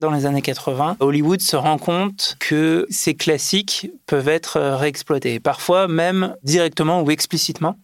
Dans 0.00 0.10
les 0.10 0.24
années 0.24 0.40
80, 0.40 0.96
Hollywood 1.00 1.42
se 1.42 1.56
rend 1.56 1.76
compte 1.76 2.36
que 2.40 2.86
ces 2.88 3.14
classiques 3.14 3.90
peuvent 4.06 4.28
être 4.28 4.58
réexploités, 4.58 5.40
parfois 5.40 5.88
même 5.88 6.36
directement 6.42 7.02
ou 7.02 7.10
explicitement. 7.10 7.76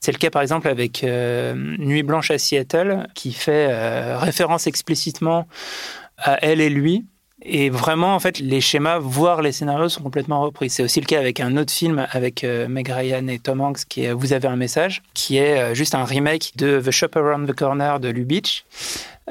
C'est 0.00 0.12
le 0.12 0.18
cas 0.18 0.30
par 0.30 0.40
exemple 0.40 0.68
avec 0.68 1.02
euh, 1.02 1.54
Nuit 1.78 2.04
blanche 2.04 2.30
à 2.30 2.38
Seattle, 2.38 3.08
qui 3.16 3.32
fait 3.32 3.66
euh, 3.72 4.18
référence 4.18 4.68
explicitement 4.68 5.48
à 6.18 6.38
elle 6.42 6.60
et 6.60 6.70
lui, 6.70 7.06
et 7.50 7.70
vraiment, 7.70 8.14
en 8.14 8.20
fait, 8.20 8.38
les 8.38 8.60
schémas, 8.60 8.98
voire 8.98 9.42
les 9.42 9.52
scénarios 9.52 9.88
sont 9.88 10.02
complètement 10.02 10.40
repris. 10.42 10.68
C'est 10.70 10.82
aussi 10.82 11.00
le 11.00 11.06
cas 11.06 11.18
avec 11.18 11.40
un 11.40 11.56
autre 11.56 11.72
film 11.72 12.06
avec 12.10 12.44
euh, 12.44 12.68
Meg 12.68 12.88
Ryan 12.88 13.26
et 13.28 13.38
Tom 13.38 13.60
Hanks 13.60 13.84
qui 13.88 14.04
est 14.04 14.12
Vous 14.12 14.32
avez 14.32 14.48
un 14.48 14.56
message, 14.56 15.02
qui 15.14 15.38
est 15.38 15.58
euh, 15.58 15.74
juste 15.74 15.94
un 15.94 16.04
remake 16.04 16.52
de 16.56 16.80
The 16.80 16.90
Shop 16.90 17.08
Around 17.16 17.48
the 17.48 17.54
Corner 17.54 18.00
de 18.00 18.08
Lubitsch. 18.08 18.64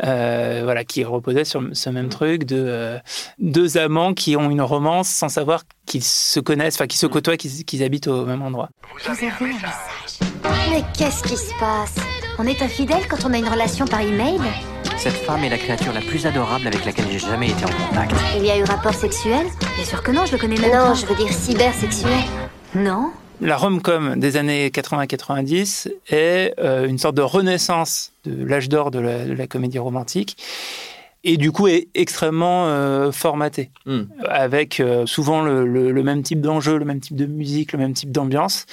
Euh, 0.03 0.61
voilà, 0.63 0.83
qui 0.83 1.03
reposait 1.03 1.43
sur 1.43 1.63
ce 1.73 1.89
même 1.89 2.09
truc 2.09 2.43
de 2.43 2.63
euh, 2.67 2.99
deux 3.39 3.77
amants 3.77 4.13
qui 4.13 4.35
ont 4.35 4.51
une 4.51 4.61
romance 4.61 5.07
sans 5.07 5.29
savoir 5.29 5.63
qu'ils 5.87 6.03
se 6.03 6.39
connaissent, 6.39 6.75
enfin 6.75 6.85
qu'ils 6.85 6.99
se 6.99 7.07
côtoient, 7.07 7.37
qu'ils 7.37 7.83
habitent 7.83 8.07
au 8.07 8.25
même 8.25 8.43
endroit. 8.43 8.69
Vous 8.93 9.11
avez 9.11 9.27
un 9.27 9.45
message. 9.45 10.31
Mais 10.69 10.83
qu'est-ce 10.95 11.23
qui 11.23 11.35
se 11.35 11.51
passe? 11.59 11.95
On 12.37 12.45
est 12.45 12.61
infidèle 12.61 13.07
quand 13.09 13.25
on 13.25 13.33
a 13.33 13.37
une 13.37 13.49
relation 13.49 13.85
par 13.85 14.01
email? 14.01 14.39
Cette 14.97 15.13
femme 15.13 15.43
est 15.43 15.49
la 15.49 15.57
créature 15.57 15.93
la 15.93 16.01
plus 16.01 16.25
adorable 16.25 16.67
avec 16.67 16.83
laquelle 16.85 17.05
j'ai 17.11 17.19
jamais 17.19 17.51
été 17.51 17.65
en 17.65 17.69
contact. 17.69 18.13
Il 18.37 18.45
y 18.45 18.51
a 18.51 18.57
eu 18.57 18.63
rapport 18.63 18.93
sexuel 18.93 19.45
Bien 19.75 19.85
sûr 19.85 20.01
que 20.01 20.11
non, 20.11 20.25
je 20.25 20.31
le 20.31 20.37
connais 20.37 20.57
même 20.57 20.71
Non, 20.71 20.93
je 20.95 21.05
veux 21.05 21.15
dire 21.15 21.31
cybersexuel. 21.31 22.19
Non 22.75 23.11
la 23.39 23.55
rom-com 23.55 24.15
des 24.19 24.35
années 24.35 24.69
80-90 24.69 25.91
est 26.09 26.55
euh, 26.57 26.87
une 26.87 26.97
sorte 26.97 27.13
de 27.13 27.21
renaissance 27.21 28.11
de 28.25 28.43
l'âge 28.43 28.67
d'or 28.67 28.89
de, 28.89 28.97
la, 28.97 29.45
comédie 29.45 29.77
romantique 29.77 30.37
et 31.23 31.37
du 31.37 31.51
coup 31.51 31.67
est 31.67 31.87
extrêmement 31.93 32.65
euh, 32.65 33.11
formatée, 33.11 33.69
hmm. 33.85 34.05
avec 34.27 34.79
euh, 34.79 35.05
souvent 35.05 35.43
le, 35.43 35.67
le, 35.67 36.03
même 36.03 36.23
type 36.23 36.41
d'enjeu, 36.41 36.79
le 36.79 36.85
même 36.85 36.99
type 36.99 37.15
de 37.15 37.27
musique, 37.27 37.73
le 37.73 37.77
même 37.77 37.93
type 37.93 38.11
d'ambiance, 38.11 38.65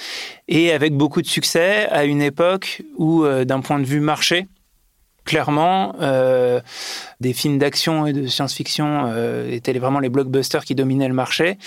et 0.47 0.71
avec 0.71 0.95
beaucoup 0.95 1.21
de 1.21 1.27
succès 1.27 1.87
à 1.91 2.05
une 2.05 2.23
époque 2.23 2.81
où, 2.97 3.23
d'un 3.27 3.59
point 3.59 3.77
de 3.77 3.85
vue 3.85 3.99
marché, 3.99 4.47
clairement, 5.25 5.95
euh, 6.01 6.61
des 7.19 7.33
films 7.33 7.57
d'action 7.57 8.05
et 8.05 8.13
de 8.13 8.27
science-fiction 8.27 9.05
euh, 9.07 9.51
étaient 9.51 9.77
vraiment 9.77 9.99
les 9.99 10.09
blockbusters 10.09 10.63
qui 10.63 10.75
dominaient 10.75 11.07
le 11.07 11.13
marché. 11.13 11.57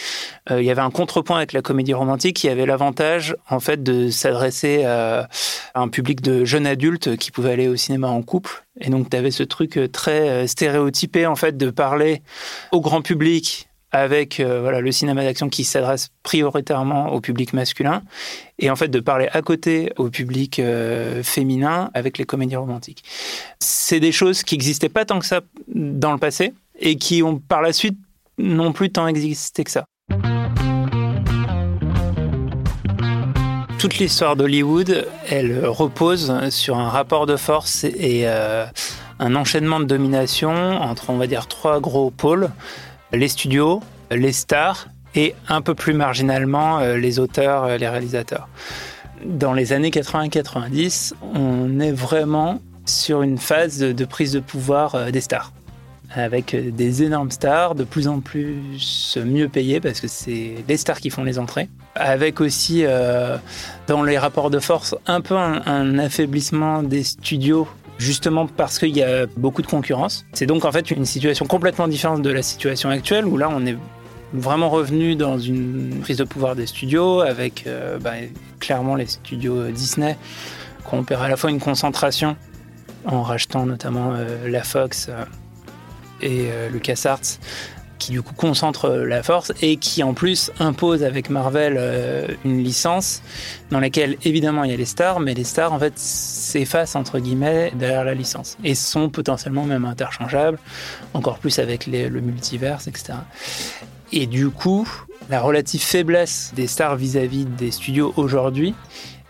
Euh, 0.50 0.62
il 0.62 0.66
y 0.66 0.70
avait 0.70 0.80
un 0.80 0.90
contrepoint 0.90 1.36
avec 1.36 1.52
la 1.52 1.60
comédie 1.60 1.92
romantique 1.92 2.36
qui 2.36 2.48
avait 2.48 2.66
l'avantage, 2.66 3.36
en 3.50 3.60
fait, 3.60 3.82
de 3.82 4.10
s'adresser 4.10 4.84
à, 4.84 5.28
un 5.74 5.88
public 5.88 6.22
de 6.22 6.44
jeunes 6.44 6.66
adultes 6.66 7.16
qui 7.16 7.30
pouvaient 7.30 7.52
aller 7.52 7.68
au 7.68 7.76
cinéma 7.76 8.08
en 8.08 8.22
couple. 8.22 8.64
Et 8.80 8.90
donc, 8.90 9.10
tu 9.10 9.16
avais 9.16 9.32
ce 9.32 9.42
truc 9.42 9.78
très 9.92 10.46
stéréotypé, 10.46 11.26
en 11.26 11.34
fait, 11.34 11.56
de 11.56 11.70
parler 11.70 12.22
au 12.70 12.80
grand 12.80 13.02
public 13.02 13.67
avec 13.92 14.40
euh, 14.40 14.60
voilà, 14.60 14.80
le 14.80 14.92
cinéma 14.92 15.22
d'action 15.22 15.48
qui 15.48 15.64
s'adresse 15.64 16.10
prioritairement 16.22 17.12
au 17.12 17.20
public 17.20 17.52
masculin, 17.52 18.02
et 18.58 18.70
en 18.70 18.76
fait 18.76 18.88
de 18.88 19.00
parler 19.00 19.28
à 19.32 19.42
côté 19.42 19.92
au 19.96 20.10
public 20.10 20.58
euh, 20.58 21.22
féminin 21.22 21.90
avec 21.94 22.18
les 22.18 22.24
comédies 22.24 22.56
romantiques. 22.56 23.04
C'est 23.60 24.00
des 24.00 24.12
choses 24.12 24.42
qui 24.42 24.56
n'existaient 24.56 24.88
pas 24.88 25.04
tant 25.04 25.18
que 25.18 25.26
ça 25.26 25.40
dans 25.68 26.12
le 26.12 26.18
passé, 26.18 26.52
et 26.78 26.96
qui 26.96 27.22
ont 27.22 27.38
par 27.38 27.62
la 27.62 27.72
suite 27.72 27.98
non 28.38 28.72
plus 28.72 28.90
tant 28.90 29.06
existé 29.08 29.64
que 29.64 29.70
ça. 29.70 29.84
Toute 33.78 33.98
l'histoire 33.98 34.34
d'Hollywood, 34.34 35.06
elle 35.28 35.64
repose 35.66 36.48
sur 36.50 36.78
un 36.78 36.88
rapport 36.88 37.26
de 37.26 37.36
force 37.36 37.84
et 37.84 38.22
euh, 38.24 38.66
un 39.20 39.36
enchaînement 39.36 39.78
de 39.78 39.84
domination 39.84 40.50
entre, 40.50 41.10
on 41.10 41.16
va 41.16 41.28
dire, 41.28 41.46
trois 41.46 41.78
gros 41.80 42.10
pôles 42.10 42.50
les 43.12 43.28
studios, 43.28 43.80
les 44.10 44.32
stars 44.32 44.88
et 45.14 45.34
un 45.48 45.62
peu 45.62 45.74
plus 45.74 45.94
marginalement 45.94 46.78
euh, 46.78 46.96
les 46.96 47.18
auteurs, 47.18 47.64
euh, 47.64 47.76
les 47.76 47.88
réalisateurs. 47.88 48.48
Dans 49.24 49.52
les 49.52 49.72
années 49.72 49.90
80-90, 49.90 51.14
on 51.34 51.80
est 51.80 51.92
vraiment 51.92 52.60
sur 52.84 53.22
une 53.22 53.38
phase 53.38 53.78
de 53.78 54.04
prise 54.04 54.32
de 54.32 54.40
pouvoir 54.40 54.94
euh, 54.94 55.10
des 55.10 55.20
stars 55.20 55.52
avec 56.14 56.56
des 56.56 57.02
énormes 57.02 57.30
stars, 57.30 57.74
de 57.74 57.84
plus 57.84 58.08
en 58.08 58.20
plus 58.20 59.18
mieux 59.22 59.46
payées 59.46 59.78
parce 59.78 60.00
que 60.00 60.08
c'est 60.08 60.54
les 60.66 60.78
stars 60.78 61.00
qui 61.00 61.10
font 61.10 61.22
les 61.22 61.38
entrées, 61.38 61.68
avec 61.94 62.40
aussi 62.40 62.82
dans 63.88 64.02
les 64.02 64.16
rapports 64.16 64.48
de 64.48 64.58
force 64.58 64.96
un 65.06 65.20
peu 65.20 65.36
un 65.36 65.98
affaiblissement 65.98 66.82
des 66.82 67.02
studios 67.02 67.68
justement 67.98 68.46
parce 68.46 68.78
qu'il 68.78 68.96
y 68.96 69.02
a 69.02 69.26
beaucoup 69.36 69.62
de 69.62 69.66
concurrence. 69.66 70.24
C'est 70.32 70.46
donc 70.46 70.64
en 70.64 70.72
fait 70.72 70.90
une 70.90 71.04
situation 71.04 71.46
complètement 71.46 71.88
différente 71.88 72.22
de 72.22 72.30
la 72.30 72.42
situation 72.42 72.88
actuelle 72.90 73.26
où 73.26 73.36
là 73.36 73.48
on 73.50 73.66
est 73.66 73.76
vraiment 74.32 74.70
revenu 74.70 75.16
dans 75.16 75.38
une 75.38 76.00
prise 76.00 76.16
de 76.18 76.24
pouvoir 76.24 76.54
des 76.54 76.66
studios 76.66 77.20
avec 77.20 77.64
euh, 77.66 77.98
bah, 77.98 78.12
clairement 78.60 78.94
les 78.94 79.06
studios 79.06 79.68
Disney 79.68 80.16
qui 80.88 80.94
ont 80.94 81.04
à 81.04 81.28
la 81.28 81.36
fois 81.36 81.50
une 81.50 81.60
concentration 81.60 82.36
en 83.04 83.22
rachetant 83.22 83.66
notamment 83.66 84.12
euh, 84.14 84.48
la 84.48 84.62
Fox 84.62 85.08
euh, 85.08 85.24
et 86.20 86.48
LucasArts 86.72 87.38
qui 87.98 88.12
du 88.12 88.22
coup 88.22 88.34
concentre 88.34 88.90
la 88.90 89.22
force 89.22 89.52
et 89.62 89.76
qui 89.76 90.02
en 90.02 90.14
plus 90.14 90.50
impose 90.58 91.02
avec 91.02 91.30
Marvel 91.30 91.76
euh, 91.78 92.26
une 92.44 92.62
licence 92.62 93.22
dans 93.70 93.80
laquelle 93.80 94.16
évidemment 94.24 94.64
il 94.64 94.70
y 94.70 94.74
a 94.74 94.76
les 94.76 94.84
stars, 94.84 95.20
mais 95.20 95.34
les 95.34 95.44
stars 95.44 95.72
en 95.72 95.78
fait 95.78 95.98
s'effacent 95.98 96.96
entre 96.96 97.18
guillemets 97.18 97.72
derrière 97.74 98.04
la 98.04 98.14
licence 98.14 98.56
et 98.64 98.74
sont 98.74 99.08
potentiellement 99.08 99.64
même 99.64 99.84
interchangeables, 99.84 100.58
encore 101.14 101.38
plus 101.38 101.58
avec 101.58 101.86
le 101.86 102.20
multiverse, 102.20 102.86
etc. 102.86 103.14
Et 104.12 104.26
du 104.26 104.48
coup, 104.48 104.88
la 105.28 105.40
relative 105.40 105.82
faiblesse 105.82 106.52
des 106.56 106.66
stars 106.66 106.96
vis-à-vis 106.96 107.44
des 107.44 107.70
studios 107.70 108.14
aujourd'hui 108.16 108.74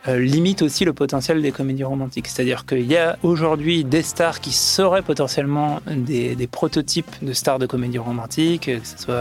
euh, 0.08 0.18
limite 0.18 0.62
aussi 0.62 0.86
le 0.86 0.94
potentiel 0.94 1.42
des 1.42 1.52
comédies 1.52 1.84
romantiques. 1.84 2.28
C'est-à-dire 2.28 2.64
qu'il 2.64 2.86
y 2.86 2.96
a 2.96 3.18
aujourd'hui 3.22 3.84
des 3.84 4.02
stars 4.02 4.40
qui 4.40 4.52
seraient 4.52 5.02
potentiellement 5.02 5.80
des, 5.86 6.48
prototypes 6.50 7.10
de 7.20 7.32
stars 7.34 7.58
de 7.58 7.66
comédies 7.66 7.98
romantiques, 7.98 8.66
que 8.66 8.86
ce 8.86 8.98
soit 8.98 9.14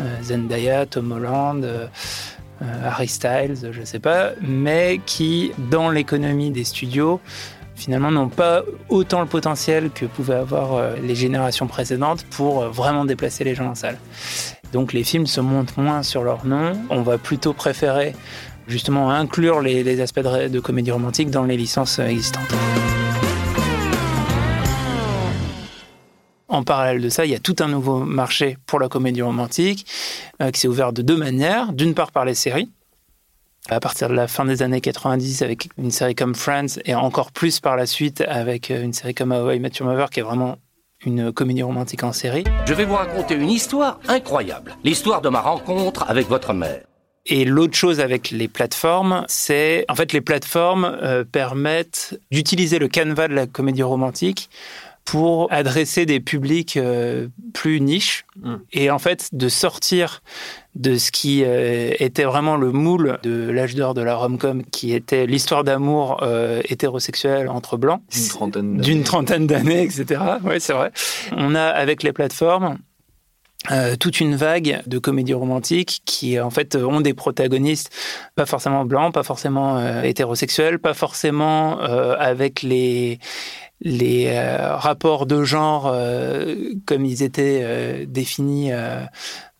euh, 0.00 0.22
Zendaya, 0.22 0.86
Tom 0.86 1.12
Holland. 1.12 1.64
Euh, 1.64 1.86
Harry 2.82 3.06
Styles, 3.06 3.68
je 3.70 3.80
ne 3.80 3.84
sais 3.84 3.98
pas, 3.98 4.30
mais 4.40 4.98
qui, 5.04 5.52
dans 5.70 5.90
l'économie 5.90 6.50
des 6.50 6.64
studios, 6.64 7.20
finalement 7.74 8.10
n'ont 8.10 8.30
pas 8.30 8.62
autant 8.88 9.20
le 9.20 9.26
potentiel 9.26 9.90
que 9.90 10.06
pouvaient 10.06 10.36
avoir 10.36 10.96
les 10.96 11.14
générations 11.14 11.66
précédentes 11.66 12.24
pour 12.30 12.62
vraiment 12.68 13.04
déplacer 13.04 13.44
les 13.44 13.54
gens 13.54 13.66
en 13.66 13.74
salle. 13.74 13.98
Donc 14.72 14.92
les 14.92 15.04
films 15.04 15.26
se 15.26 15.40
montent 15.40 15.76
moins 15.76 16.02
sur 16.02 16.22
leur 16.22 16.46
nom. 16.46 16.72
On 16.90 17.02
va 17.02 17.18
plutôt 17.18 17.52
préférer 17.52 18.14
justement 18.68 19.10
inclure 19.10 19.60
les, 19.60 20.00
aspects 20.00 20.20
de, 20.20 20.60
comédie 20.60 20.90
romantique 20.90 21.30
dans 21.30 21.44
les 21.44 21.56
licences 21.56 21.98
existantes. 21.98 22.54
En 26.48 26.62
parallèle 26.62 27.02
de 27.02 27.08
ça, 27.08 27.26
il 27.26 27.32
y 27.32 27.34
a 27.34 27.40
tout 27.40 27.56
un 27.58 27.68
nouveau 27.68 27.98
marché 27.98 28.56
pour 28.66 28.78
la 28.78 28.88
comédie 28.88 29.22
romantique 29.22 29.84
euh, 30.40 30.50
qui 30.50 30.60
s'est 30.60 30.68
ouvert 30.68 30.92
de 30.92 31.02
deux 31.02 31.16
manières. 31.16 31.72
D'une 31.72 31.92
part 31.92 32.12
par 32.12 32.24
les 32.24 32.34
séries, 32.34 32.70
à 33.68 33.80
partir 33.80 34.08
de 34.08 34.14
la 34.14 34.28
fin 34.28 34.44
des 34.44 34.62
années 34.62 34.80
90 34.80 35.42
avec 35.42 35.68
une 35.76 35.90
série 35.90 36.14
comme 36.14 36.34
Friends 36.34 36.78
et 36.84 36.94
encore 36.94 37.32
plus 37.32 37.60
par 37.60 37.76
la 37.76 37.86
suite 37.86 38.22
avec 38.28 38.70
une 38.70 38.92
série 38.92 39.14
comme 39.14 39.32
How 39.32 39.50
I 39.50 39.60
Met 39.60 39.72
Your 39.80 39.88
Mother 39.88 40.08
qui 40.08 40.20
est 40.20 40.22
vraiment 40.22 40.56
une 41.04 41.32
comédie 41.32 41.62
romantique 41.62 42.04
en 42.04 42.12
série. 42.12 42.44
Je 42.64 42.74
vais 42.74 42.84
vous 42.84 42.94
raconter 42.94 43.34
une 43.34 43.50
histoire 43.50 43.98
incroyable, 44.08 44.76
l'histoire 44.84 45.20
de 45.20 45.28
ma 45.28 45.40
rencontre 45.40 46.04
avec 46.08 46.28
votre 46.28 46.52
mère. 46.52 46.82
Et 47.26 47.44
l'autre 47.44 47.74
chose 47.74 48.00
avec 48.00 48.30
les 48.30 48.48
plateformes, 48.48 49.24
c'est 49.28 49.84
en 49.88 49.94
fait 49.94 50.12
les 50.12 50.20
plateformes 50.20 50.84
euh, 50.84 51.24
permettent 51.24 52.20
d'utiliser 52.30 52.78
le 52.78 52.88
canevas 52.88 53.28
de 53.28 53.34
la 53.34 53.46
comédie 53.46 53.82
romantique 53.82 54.48
pour 55.06 55.50
adresser 55.52 56.04
des 56.04 56.20
publics 56.20 56.76
euh, 56.76 57.28
plus 57.54 57.80
niches 57.80 58.26
mm. 58.42 58.54
et 58.72 58.90
en 58.90 58.98
fait 58.98 59.30
de 59.32 59.48
sortir 59.48 60.20
de 60.74 60.98
ce 60.98 61.10
qui 61.12 61.42
euh, 61.44 61.92
était 62.00 62.24
vraiment 62.24 62.56
le 62.56 62.72
moule 62.72 63.18
de 63.22 63.48
l'âge 63.48 63.76
d'or 63.76 63.94
de 63.94 64.02
la 64.02 64.16
rom-com 64.16 64.64
qui 64.64 64.92
était 64.92 65.26
l'histoire 65.26 65.62
d'amour 65.62 66.18
euh, 66.22 66.60
hétérosexuel 66.68 67.48
entre 67.48 67.76
blancs. 67.76 68.02
D'une 68.12 68.28
trentaine 68.28 68.76
d'une 68.78 69.04
trentaine 69.04 69.46
d'années 69.46 69.84
etc 69.84 70.20
ouais 70.44 70.60
c'est 70.60 70.74
vrai. 70.74 70.90
On 71.32 71.54
a 71.54 71.64
avec 71.64 72.02
les 72.02 72.12
plateformes 72.12 72.76
toute 73.98 74.20
une 74.20 74.36
vague 74.36 74.82
de 74.86 74.98
comédies 74.98 75.34
romantiques 75.34 76.02
qui 76.04 76.38
en 76.40 76.50
fait 76.50 76.76
ont 76.76 77.00
des 77.00 77.14
protagonistes 77.14 77.90
pas 78.34 78.46
forcément 78.46 78.84
blancs, 78.84 79.12
pas 79.12 79.22
forcément 79.22 80.02
hétérosexuels, 80.02 80.78
pas 80.78 80.94
forcément 80.94 81.78
avec 81.80 82.62
les 82.62 83.18
les 83.80 84.28
euh, 84.28 84.74
rapports 84.76 85.26
de 85.26 85.44
genre 85.44 85.86
euh, 85.86 86.72
comme 86.86 87.04
ils 87.04 87.22
étaient 87.22 87.60
euh, 87.62 88.06
définis 88.06 88.70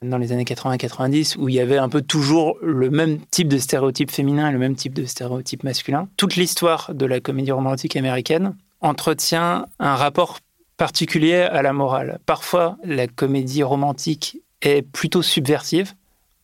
dans 0.02 0.18
les 0.18 0.32
années 0.32 0.44
80-90, 0.44 1.36
où 1.38 1.48
il 1.48 1.54
y 1.54 1.60
avait 1.60 1.78
un 1.78 1.88
peu 1.88 2.02
toujours 2.02 2.58
le 2.62 2.90
même 2.90 3.18
type 3.30 3.48
de 3.48 3.58
stéréotype 3.58 4.10
féminin 4.10 4.48
et 4.48 4.52
le 4.52 4.58
même 4.58 4.74
type 4.74 4.94
de 4.94 5.04
stéréotype 5.04 5.64
masculin. 5.64 6.08
Toute 6.16 6.36
l'histoire 6.36 6.92
de 6.94 7.06
la 7.06 7.20
comédie 7.20 7.52
romantique 7.52 7.96
américaine 7.96 8.54
entretient 8.80 9.66
un 9.78 9.96
rapport 9.96 10.38
particulier 10.76 11.40
à 11.40 11.62
la 11.62 11.72
morale. 11.72 12.18
Parfois, 12.26 12.76
la 12.84 13.06
comédie 13.06 13.62
romantique 13.62 14.38
est 14.62 14.82
plutôt 14.82 15.22
subversive, 15.22 15.94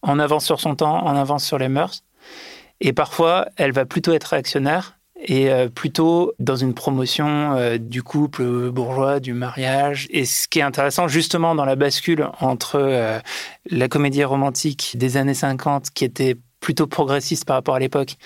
en 0.03 0.19
avance 0.19 0.45
sur 0.45 0.61
son 0.61 0.75
temps, 0.75 1.05
en 1.05 1.17
avance 1.17 1.45
sur 1.45 1.59
les 1.59 1.69
mœurs, 1.69 2.03
et 2.81 2.93
parfois, 2.93 3.47
elle 3.57 3.73
va 3.73 3.85
plutôt 3.85 4.13
être 4.13 4.25
réactionnaire 4.25 4.99
et 5.25 5.51
euh, 5.51 5.69
plutôt 5.69 6.33
dans 6.41 6.57
une 6.57 6.75
promotion 6.75 7.55
euh, 7.55 7.79
du 7.79 8.03
couple 8.03 8.71
bourgeois, 8.71 9.21
du 9.21 9.35
mariage. 9.35 10.09
Et 10.11 10.25
ce 10.25 10.49
qui 10.49 10.59
est 10.59 10.63
intéressant 10.63 11.07
justement 11.07 11.55
dans 11.55 11.65
la 11.65 11.77
bascule 11.77 12.29
entre 12.41 12.81
euh, 12.81 13.21
la 13.71 13.89
comédie 13.89 14.25
romantique 14.25 14.97
des 14.97 15.17
années 15.17 15.35
50 15.35 15.91
qui 15.91 16.05
était 16.05 16.37
plutôt 16.59 16.89
progressiste 16.89 17.45
par 17.45 17.55
rapport 17.55 17.77
à 17.77 17.79
l'époque 17.79 18.17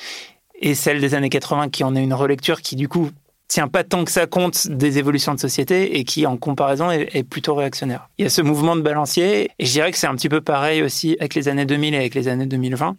et 0.58 0.74
celle 0.74 1.02
des 1.02 1.14
années 1.14 1.28
80 1.28 1.68
qui 1.68 1.84
en 1.84 1.94
est 1.94 2.02
une 2.02 2.14
relecture 2.14 2.62
qui 2.62 2.76
du 2.76 2.88
coup 2.88 3.10
tient 3.48 3.68
pas 3.68 3.84
tant 3.84 4.04
que 4.04 4.10
ça 4.10 4.26
compte 4.26 4.68
des 4.68 4.98
évolutions 4.98 5.34
de 5.34 5.40
société 5.40 5.98
et 5.98 6.04
qui 6.04 6.26
en 6.26 6.36
comparaison 6.36 6.90
est, 6.90 7.22
plutôt 7.22 7.54
réactionnaire. 7.54 8.08
Il 8.18 8.22
y 8.22 8.26
a 8.26 8.30
ce 8.30 8.42
mouvement 8.42 8.76
de 8.76 8.80
balancier 8.80 9.50
et 9.58 9.66
je 9.66 9.72
dirais 9.72 9.92
que 9.92 9.98
c'est 9.98 10.06
un 10.06 10.14
petit 10.14 10.28
peu 10.28 10.40
pareil 10.40 10.82
aussi 10.82 11.16
avec 11.20 11.34
les 11.34 11.48
années 11.48 11.66
2000 11.66 11.94
et 11.94 11.98
avec 11.98 12.14
les 12.14 12.28
années 12.28 12.46
2020 12.46 12.96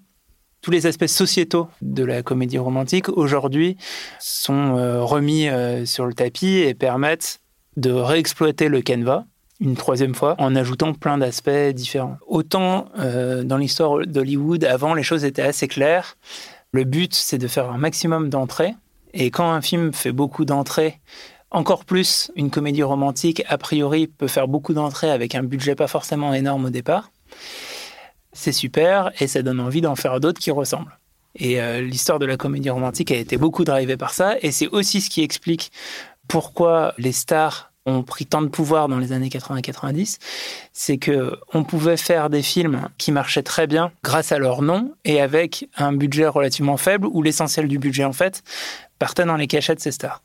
tous 0.61 0.71
les 0.71 0.85
aspects 0.85 1.05
sociétaux 1.07 1.67
de 1.81 2.03
la 2.03 2.23
comédie 2.23 2.57
romantique 2.57 3.09
aujourd'hui 3.09 3.77
sont 4.19 4.75
euh, 4.75 5.03
remis 5.03 5.47
euh, 5.47 5.85
sur 5.85 6.05
le 6.05 6.13
tapis 6.13 6.57
et 6.57 6.73
permettent 6.73 7.39
de 7.75 7.91
réexploiter 7.91 8.67
le 8.67 8.81
canevas 8.81 9.25
une 9.59 9.75
troisième 9.75 10.13
fois 10.13 10.35
en 10.39 10.55
ajoutant 10.55 10.93
plein 10.93 11.17
d'aspects 11.17 11.73
différents. 11.73 12.17
Autant 12.27 12.89
euh, 12.99 13.43
dans 13.43 13.57
l'histoire 13.57 14.05
d'Hollywood, 14.05 14.63
avant 14.65 14.93
les 14.93 15.03
choses 15.03 15.25
étaient 15.25 15.41
assez 15.41 15.67
claires. 15.67 16.17
Le 16.71 16.83
but 16.83 17.13
c'est 17.13 17.37
de 17.37 17.47
faire 17.47 17.71
un 17.71 17.77
maximum 17.77 18.29
d'entrées 18.29 18.73
et 19.13 19.31
quand 19.31 19.49
un 19.51 19.61
film 19.61 19.93
fait 19.93 20.11
beaucoup 20.11 20.45
d'entrées, 20.45 20.99
encore 21.51 21.85
plus 21.85 22.31
une 22.35 22.49
comédie 22.49 22.83
romantique 22.83 23.43
a 23.47 23.57
priori 23.57 24.07
peut 24.07 24.27
faire 24.27 24.47
beaucoup 24.47 24.73
d'entrées 24.73 25.11
avec 25.11 25.33
un 25.35 25.43
budget 25.43 25.75
pas 25.75 25.87
forcément 25.87 26.33
énorme 26.33 26.65
au 26.65 26.69
départ 26.69 27.09
c'est 28.37 28.51
super 28.51 29.11
et 29.19 29.27
ça 29.27 29.41
donne 29.41 29.59
envie 29.59 29.81
d'en 29.81 29.95
faire 29.95 30.19
d'autres 30.19 30.39
qui 30.39 30.51
ressemblent. 30.51 30.97
Et 31.35 31.59
euh, 31.59 31.81
l'histoire 31.81 32.19
de 32.19 32.25
la 32.25 32.37
comédie 32.37 32.69
romantique 32.69 33.11
a 33.11 33.15
été 33.15 33.37
beaucoup 33.37 33.63
drivée 33.63 33.97
par 33.97 34.13
ça 34.13 34.35
et 34.41 34.51
c'est 34.51 34.67
aussi 34.67 35.01
ce 35.01 35.09
qui 35.09 35.23
explique 35.23 35.71
pourquoi 36.27 36.93
les 36.97 37.11
stars 37.11 37.71
ont 37.87 38.03
pris 38.03 38.25
tant 38.25 38.41
de 38.41 38.47
pouvoir 38.47 38.89
dans 38.89 38.97
les 38.99 39.13
années 39.13 39.29
80-90, 39.29 40.17
c'est 40.73 40.97
que 40.97 41.37
on 41.53 41.63
pouvait 41.63 41.95
faire 41.95 42.29
des 42.29 42.41
films 42.41 42.89
qui 42.97 43.13
marchaient 43.13 43.43
très 43.43 43.65
bien 43.65 43.91
grâce 44.03 44.33
à 44.33 44.39
leur 44.39 44.61
nom 44.61 44.93
et 45.05 45.21
avec 45.21 45.69
un 45.77 45.93
budget 45.93 46.27
relativement 46.27 46.75
faible 46.75 47.07
où 47.09 47.21
l'essentiel 47.21 47.67
du 47.69 47.79
budget 47.79 48.03
en 48.03 48.13
fait 48.13 48.43
partait 48.99 49.25
dans 49.25 49.35
les 49.35 49.47
cachets 49.47 49.75
de 49.75 49.79
ces 49.79 49.91
stars. 49.91 50.21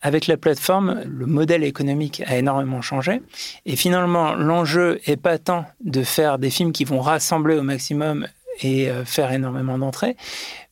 Avec 0.00 0.28
la 0.28 0.36
plateforme, 0.36 1.02
le 1.04 1.26
modèle 1.26 1.64
économique 1.64 2.22
a 2.26 2.36
énormément 2.36 2.80
changé. 2.80 3.20
Et 3.66 3.74
finalement, 3.74 4.34
l'enjeu 4.34 5.00
est 5.06 5.16
pas 5.16 5.38
tant 5.38 5.64
de 5.80 6.04
faire 6.04 6.38
des 6.38 6.50
films 6.50 6.72
qui 6.72 6.84
vont 6.84 7.00
rassembler 7.00 7.56
au 7.56 7.62
maximum 7.62 8.28
et 8.60 8.90
euh, 8.90 9.04
faire 9.04 9.32
énormément 9.32 9.76
d'entrées, 9.76 10.16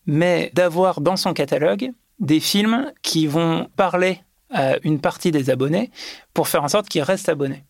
mais 0.07 0.51
d'avoir 0.55 1.01
dans 1.01 1.17
son 1.17 1.33
catalogue 1.33 1.91
des 2.21 2.41
films 2.41 2.93
qui 3.03 3.27
vont 3.27 3.69
parler 3.77 4.21
à 4.53 4.77
une 4.85 5.01
partie 5.01 5.33
des 5.33 5.51
abonnés 5.51 5.91
pour 6.33 6.49
faire 6.49 6.63
en 6.63 6.69
sorte 6.69 6.89
qu'ils 6.89 7.03
restent 7.03 7.29
abonnés. 7.29 7.65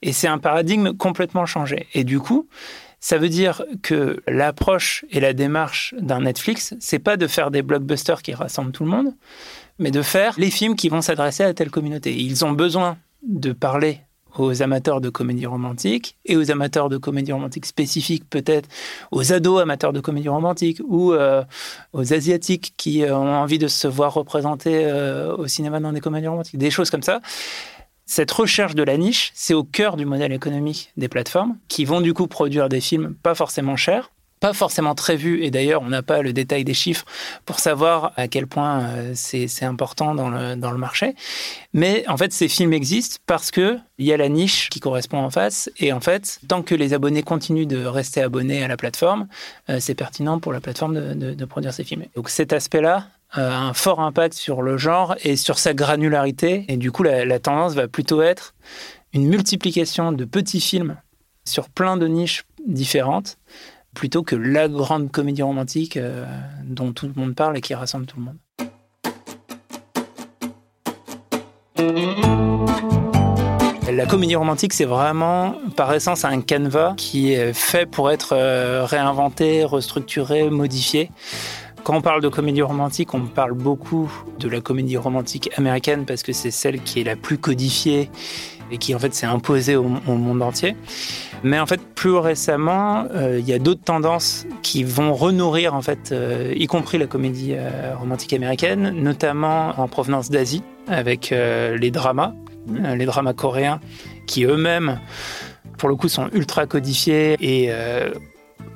Et 0.00 0.12
c'est 0.12 0.28
un 0.28 0.38
paradigme 0.38 0.96
complètement 0.96 1.46
changé. 1.46 1.86
Et 1.92 2.04
du 2.04 2.20
coup, 2.20 2.48
ça 3.06 3.18
veut 3.18 3.28
dire 3.28 3.62
que 3.82 4.20
l'approche 4.26 5.04
et 5.12 5.20
la 5.20 5.32
démarche 5.32 5.94
d'un 5.96 6.22
Netflix, 6.22 6.74
c'est 6.80 6.98
pas 6.98 7.16
de 7.16 7.28
faire 7.28 7.52
des 7.52 7.62
blockbusters 7.62 8.20
qui 8.20 8.34
rassemblent 8.34 8.72
tout 8.72 8.82
le 8.82 8.90
monde, 8.90 9.14
mais 9.78 9.92
de 9.92 10.02
faire 10.02 10.34
les 10.38 10.50
films 10.50 10.74
qui 10.74 10.88
vont 10.88 11.02
s'adresser 11.02 11.44
à 11.44 11.54
telle 11.54 11.70
communauté. 11.70 12.16
Ils 12.16 12.44
ont 12.44 12.50
besoin 12.50 12.98
de 13.22 13.52
parler 13.52 14.00
aux 14.36 14.60
amateurs 14.60 15.00
de 15.00 15.08
comédie 15.08 15.46
romantique 15.46 16.16
et 16.24 16.36
aux 16.36 16.50
amateurs 16.50 16.88
de 16.88 16.96
comédie 16.96 17.30
romantique 17.30 17.66
spécifique 17.66 18.28
peut-être 18.28 18.68
aux 19.12 19.32
ados 19.32 19.62
amateurs 19.62 19.92
de 19.92 20.00
comédie 20.00 20.28
romantique 20.28 20.80
ou 20.84 21.12
euh, 21.12 21.44
aux 21.92 22.12
asiatiques 22.12 22.74
qui 22.76 23.04
euh, 23.04 23.16
ont 23.16 23.36
envie 23.36 23.58
de 23.58 23.68
se 23.68 23.86
voir 23.86 24.14
représenter 24.14 24.84
euh, 24.84 25.36
au 25.36 25.46
cinéma 25.46 25.78
dans 25.78 25.92
des 25.92 26.00
comédies 26.00 26.26
romantiques, 26.26 26.58
des 26.58 26.72
choses 26.72 26.90
comme 26.90 27.02
ça. 27.02 27.20
Cette 28.06 28.30
recherche 28.30 28.74
de 28.76 28.84
la 28.84 28.96
niche, 28.96 29.32
c'est 29.34 29.54
au 29.54 29.64
cœur 29.64 29.96
du 29.96 30.06
modèle 30.06 30.32
économique 30.32 30.92
des 30.96 31.08
plateformes 31.08 31.56
qui 31.68 31.84
vont 31.84 32.00
du 32.00 32.14
coup 32.14 32.28
produire 32.28 32.68
des 32.68 32.80
films 32.80 33.14
pas 33.22 33.34
forcément 33.34 33.76
chers 33.76 34.10
pas 34.40 34.52
forcément 34.52 34.94
très 34.94 35.16
vu, 35.16 35.42
et 35.42 35.50
d'ailleurs 35.50 35.82
on 35.82 35.88
n'a 35.88 36.02
pas 36.02 36.20
le 36.20 36.32
détail 36.32 36.64
des 36.64 36.74
chiffres 36.74 37.06
pour 37.46 37.58
savoir 37.58 38.12
à 38.16 38.28
quel 38.28 38.46
point 38.46 38.80
euh, 38.82 39.12
c'est 39.14 39.64
important 39.64 40.14
dans 40.14 40.28
le, 40.28 40.76
marché. 40.76 41.14
Mais 41.72 42.06
en 42.06 42.16
fait 42.16 42.32
ces 42.32 42.48
films 42.48 42.74
existent 42.74 43.16
parce 43.26 43.50
qu'il 43.50 43.80
y 43.98 44.12
a 44.12 44.16
la 44.16 44.28
niche 44.28 44.68
qui 44.68 44.78
correspond 44.78 45.18
en 45.18 45.30
face, 45.30 45.70
et 45.78 45.92
en 45.92 46.00
fait 46.00 46.38
tant 46.48 46.62
que 46.62 46.74
les 46.74 46.92
abonnés 46.92 47.22
continuent 47.22 47.66
de 47.66 47.84
rester 47.86 48.20
abonnés 48.20 48.62
à 48.62 48.68
la 48.68 48.76
plateforme, 48.76 49.26
euh, 49.70 49.78
c'est 49.80 49.94
pertinent 49.94 50.38
pour 50.38 50.52
la 50.52 50.60
plateforme 50.60 50.94
de, 51.14 51.34
de, 51.34 51.44
produire 51.46 51.72
ces 51.72 51.84
films. 51.84 52.04
Donc 52.14 52.28
cet 52.28 52.52
aspect-là, 52.52 53.06
un 53.36 53.72
fort 53.72 54.00
impact 54.00 54.34
sur 54.34 54.62
le 54.62 54.76
genre 54.76 55.16
et 55.22 55.36
sur 55.36 55.58
sa 55.58 55.74
granularité. 55.74 56.64
Et 56.68 56.76
du 56.76 56.92
coup, 56.92 57.02
la, 57.02 57.24
la, 57.24 57.38
tendance 57.38 57.74
va 57.74 57.88
plutôt 57.88 58.22
être 58.22 58.54
une 59.12 59.26
multiplication 59.26 60.12
de 60.12 60.24
petits 60.24 60.60
films 60.60 60.96
sur 61.44 61.68
plein 61.68 61.96
de 61.96 62.06
niches 62.06 62.44
différentes 62.66 63.38
plutôt 63.96 64.22
que 64.22 64.36
la 64.36 64.68
grande 64.68 65.10
comédie 65.10 65.42
romantique 65.42 65.96
euh, 65.96 66.26
dont 66.64 66.92
tout 66.92 67.06
le 67.06 67.14
monde 67.16 67.34
parle 67.34 67.56
et 67.56 67.60
qui 67.60 67.74
rassemble 67.74 68.06
tout 68.06 68.18
le 68.18 68.24
monde. 68.24 68.36
La 73.90 74.04
comédie 74.04 74.36
romantique, 74.36 74.74
c'est 74.74 74.84
vraiment 74.84 75.54
par 75.74 75.94
essence 75.94 76.26
un 76.26 76.42
canevas 76.42 76.94
qui 76.96 77.32
est 77.32 77.54
fait 77.54 77.86
pour 77.86 78.10
être 78.10 78.34
euh, 78.36 78.84
réinventé, 78.84 79.64
restructuré, 79.64 80.50
modifié. 80.50 81.10
Quand 81.86 81.94
on 81.94 82.00
parle 82.00 82.20
de 82.20 82.26
comédie 82.26 82.62
romantique, 82.62 83.14
on 83.14 83.20
parle 83.26 83.52
beaucoup 83.52 84.10
de 84.40 84.48
la 84.48 84.60
comédie 84.60 84.96
romantique 84.96 85.50
américaine 85.56 86.04
parce 86.04 86.24
que 86.24 86.32
c'est 86.32 86.50
celle 86.50 86.80
qui 86.80 87.00
est 87.00 87.04
la 87.04 87.14
plus 87.14 87.38
codifiée 87.38 88.10
et 88.72 88.78
qui 88.78 88.92
en 88.92 88.98
fait 88.98 89.14
s'est 89.14 89.26
imposée 89.26 89.76
au, 89.76 89.84
monde 89.84 90.42
entier. 90.42 90.74
Mais 91.44 91.60
en 91.60 91.66
fait, 91.66 91.80
plus 91.80 92.16
récemment, 92.16 93.04
euh, 93.14 93.38
il 93.38 93.48
y 93.48 93.52
a 93.52 93.60
d'autres 93.60 93.84
tendances 93.84 94.46
qui 94.62 94.82
vont 94.82 95.14
renourrir 95.14 95.74
en 95.74 95.80
fait, 95.80 96.10
euh, 96.10 96.52
y 96.56 96.66
compris 96.66 96.98
la 96.98 97.06
comédie 97.06 97.52
euh, 97.54 97.94
romantique 97.96 98.32
américaine, 98.32 98.90
notamment 98.90 99.68
en 99.78 99.86
provenance 99.86 100.28
d'Asie, 100.28 100.64
avec 100.88 101.30
les 101.30 101.90
dramas, 101.92 102.32
les 102.66 103.06
dramas 103.06 103.32
coréens, 103.32 103.78
qui 104.26 104.42
eux-mêmes, 104.42 104.98
pour 105.78 105.88
le 105.88 105.94
coup, 105.94 106.08
sont 106.08 106.30
ultra 106.32 106.66
codifiés 106.66 107.36
et 107.38 107.70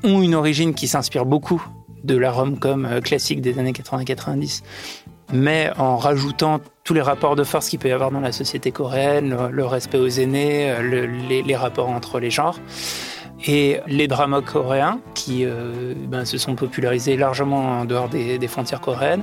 ont 0.04 0.22
une 0.22 0.36
origine 0.36 0.74
qui 0.74 0.86
s'inspire 0.86 1.26
beaucoup 1.26 1.60
de 2.04 2.16
la 2.16 2.30
rom-com 2.30 3.00
classique 3.02 3.40
des 3.40 3.58
années 3.58 3.72
80-90 3.72 4.62
mais 5.32 5.70
en 5.78 5.96
rajoutant 5.96 6.60
tous 6.82 6.92
les 6.92 7.00
rapports 7.00 7.36
de 7.36 7.44
force 7.44 7.68
qu'il 7.68 7.78
peut 7.78 7.88
y 7.88 7.92
avoir 7.92 8.10
dans 8.10 8.18
la 8.18 8.32
société 8.32 8.72
coréenne, 8.72 9.36
le, 9.52 9.64
respect 9.64 9.98
aux 9.98 10.08
aînés, 10.08 10.74
les, 10.82 11.56
rapports 11.56 11.88
entre 11.88 12.18
les 12.18 12.32
genres. 12.32 12.58
Et 13.46 13.78
les 13.86 14.08
dramas 14.08 14.40
coréens, 14.40 14.98
qui 15.14 15.44
euh, 15.44 15.94
ben, 16.08 16.24
se 16.24 16.36
sont 16.36 16.56
popularisés 16.56 17.16
largement 17.16 17.80
en 17.80 17.84
dehors 17.84 18.08
des, 18.08 18.48
frontières 18.48 18.80
coréennes, 18.80 19.22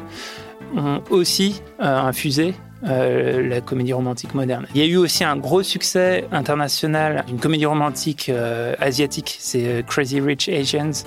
ont 0.77 1.01
aussi 1.09 1.61
euh, 1.81 1.99
infusé 1.99 2.53
euh, 2.85 3.47
la 3.47 3.59
comédie 3.59 3.93
romantique 3.93 4.35
moderne. 4.35 4.67
Il 4.75 4.81
y 4.81 4.83
a 4.83 4.87
eu 4.87 4.97
aussi 4.97 5.23
un 5.23 5.35
gros 5.35 5.63
succès 5.63 6.25
international 6.31 7.23
d'une 7.25 7.39
comédie 7.39 7.65
romantique 7.65 8.29
euh, 8.29 8.75
asiatique, 8.79 9.35
c'est 9.39 9.65
euh, 9.65 9.81
Crazy 9.81 10.21
Rich 10.21 10.47
Asians. 10.49 11.03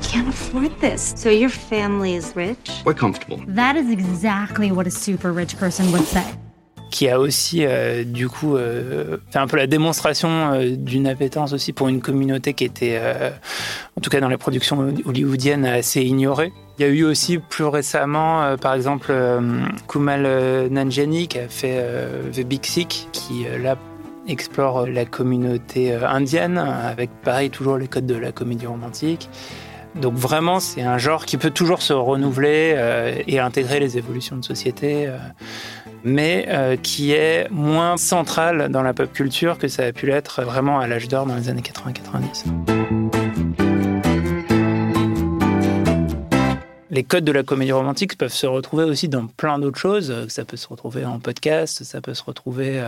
Can't 0.00 0.28
afford 0.28 0.72
this. 0.80 1.14
So 1.16 1.30
your 1.30 1.50
family 1.50 2.14
is 2.14 2.34
rich? 2.34 2.82
We're 2.84 2.94
comfortable. 2.94 3.40
That 3.46 3.76
is 3.76 3.90
exactly 3.90 4.72
what 4.72 4.86
a 4.86 4.90
super 4.90 5.32
rich 5.32 5.56
person 5.58 5.90
would 5.92 6.04
say. 6.04 6.24
qui 6.90 7.08
a 7.08 7.20
aussi 7.20 7.64
euh, 7.64 8.02
du 8.04 8.28
coup 8.28 8.56
euh, 8.56 9.18
fait 9.30 9.38
un 9.38 9.46
peu 9.46 9.56
la 9.56 9.66
démonstration 9.66 10.28
euh, 10.28 10.74
d'une 10.76 11.06
appétence 11.06 11.52
aussi 11.52 11.72
pour 11.72 11.88
une 11.88 12.00
communauté 12.00 12.52
qui 12.52 12.64
était, 12.64 12.98
euh, 13.00 13.30
en 13.96 14.00
tout 14.00 14.10
cas 14.10 14.20
dans 14.20 14.28
les 14.28 14.36
productions 14.36 14.92
hollywoodiennes, 15.04 15.64
assez 15.64 16.02
ignorée. 16.02 16.52
Il 16.78 16.82
y 16.82 16.88
a 16.88 16.88
eu 16.88 17.04
aussi 17.04 17.38
plus 17.38 17.64
récemment, 17.64 18.42
euh, 18.42 18.56
par 18.56 18.74
exemple, 18.74 19.08
euh, 19.10 19.62
Kumal 19.86 20.68
Nanjiani 20.70 21.28
qui 21.28 21.38
a 21.38 21.48
fait 21.48 21.76
euh, 21.76 22.30
The 22.32 22.40
Big 22.40 22.64
Sick, 22.64 23.08
qui 23.12 23.46
euh, 23.46 23.58
là 23.58 23.76
explore 24.28 24.86
la 24.86 25.04
communauté 25.04 25.92
indienne 25.94 26.58
avec 26.58 27.10
pareil 27.22 27.50
toujours 27.50 27.78
les 27.78 27.88
codes 27.88 28.06
de 28.06 28.14
la 28.14 28.32
comédie 28.32 28.66
romantique. 28.66 29.28
Donc 29.96 30.14
vraiment, 30.14 30.60
c'est 30.60 30.82
un 30.82 30.98
genre 30.98 31.26
qui 31.26 31.36
peut 31.36 31.50
toujours 31.50 31.82
se 31.82 31.92
renouveler 31.92 32.74
euh, 32.76 33.22
et 33.26 33.40
intégrer 33.40 33.80
les 33.80 33.98
évolutions 33.98 34.36
de 34.36 34.44
société, 34.44 35.06
euh, 35.06 35.18
mais 36.04 36.46
euh, 36.48 36.76
qui 36.76 37.12
est 37.12 37.48
moins 37.50 37.96
central 37.96 38.68
dans 38.70 38.82
la 38.82 38.94
pop 38.94 39.12
culture 39.12 39.58
que 39.58 39.68
ça 39.68 39.84
a 39.84 39.92
pu 39.92 40.06
l'être 40.06 40.42
vraiment 40.42 40.78
à 40.78 40.86
l'âge 40.86 41.08
d'or 41.08 41.26
dans 41.26 41.34
les 41.34 41.48
années 41.48 41.62
80-90. 41.62 42.44
Les 46.92 47.04
codes 47.04 47.24
de 47.24 47.32
la 47.32 47.42
comédie 47.42 47.72
romantique 47.72 48.18
peuvent 48.18 48.32
se 48.32 48.46
retrouver 48.46 48.84
aussi 48.84 49.08
dans 49.08 49.26
plein 49.26 49.60
d'autres 49.60 49.78
choses. 49.78 50.26
Ça 50.28 50.44
peut 50.44 50.56
se 50.56 50.66
retrouver 50.66 51.04
en 51.04 51.20
podcast, 51.20 51.84
ça 51.84 52.00
peut 52.00 52.14
se 52.14 52.24
retrouver 52.24 52.82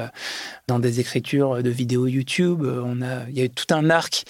dans 0.66 0.80
des 0.80 0.98
écritures 0.98 1.62
de 1.62 1.70
vidéos 1.70 2.08
YouTube. 2.08 2.64
On 2.64 3.00
a, 3.00 3.28
il 3.28 3.38
y 3.38 3.40
a 3.40 3.44
eu 3.44 3.50
tout 3.50 3.72
un 3.72 3.90
arc 3.90 4.24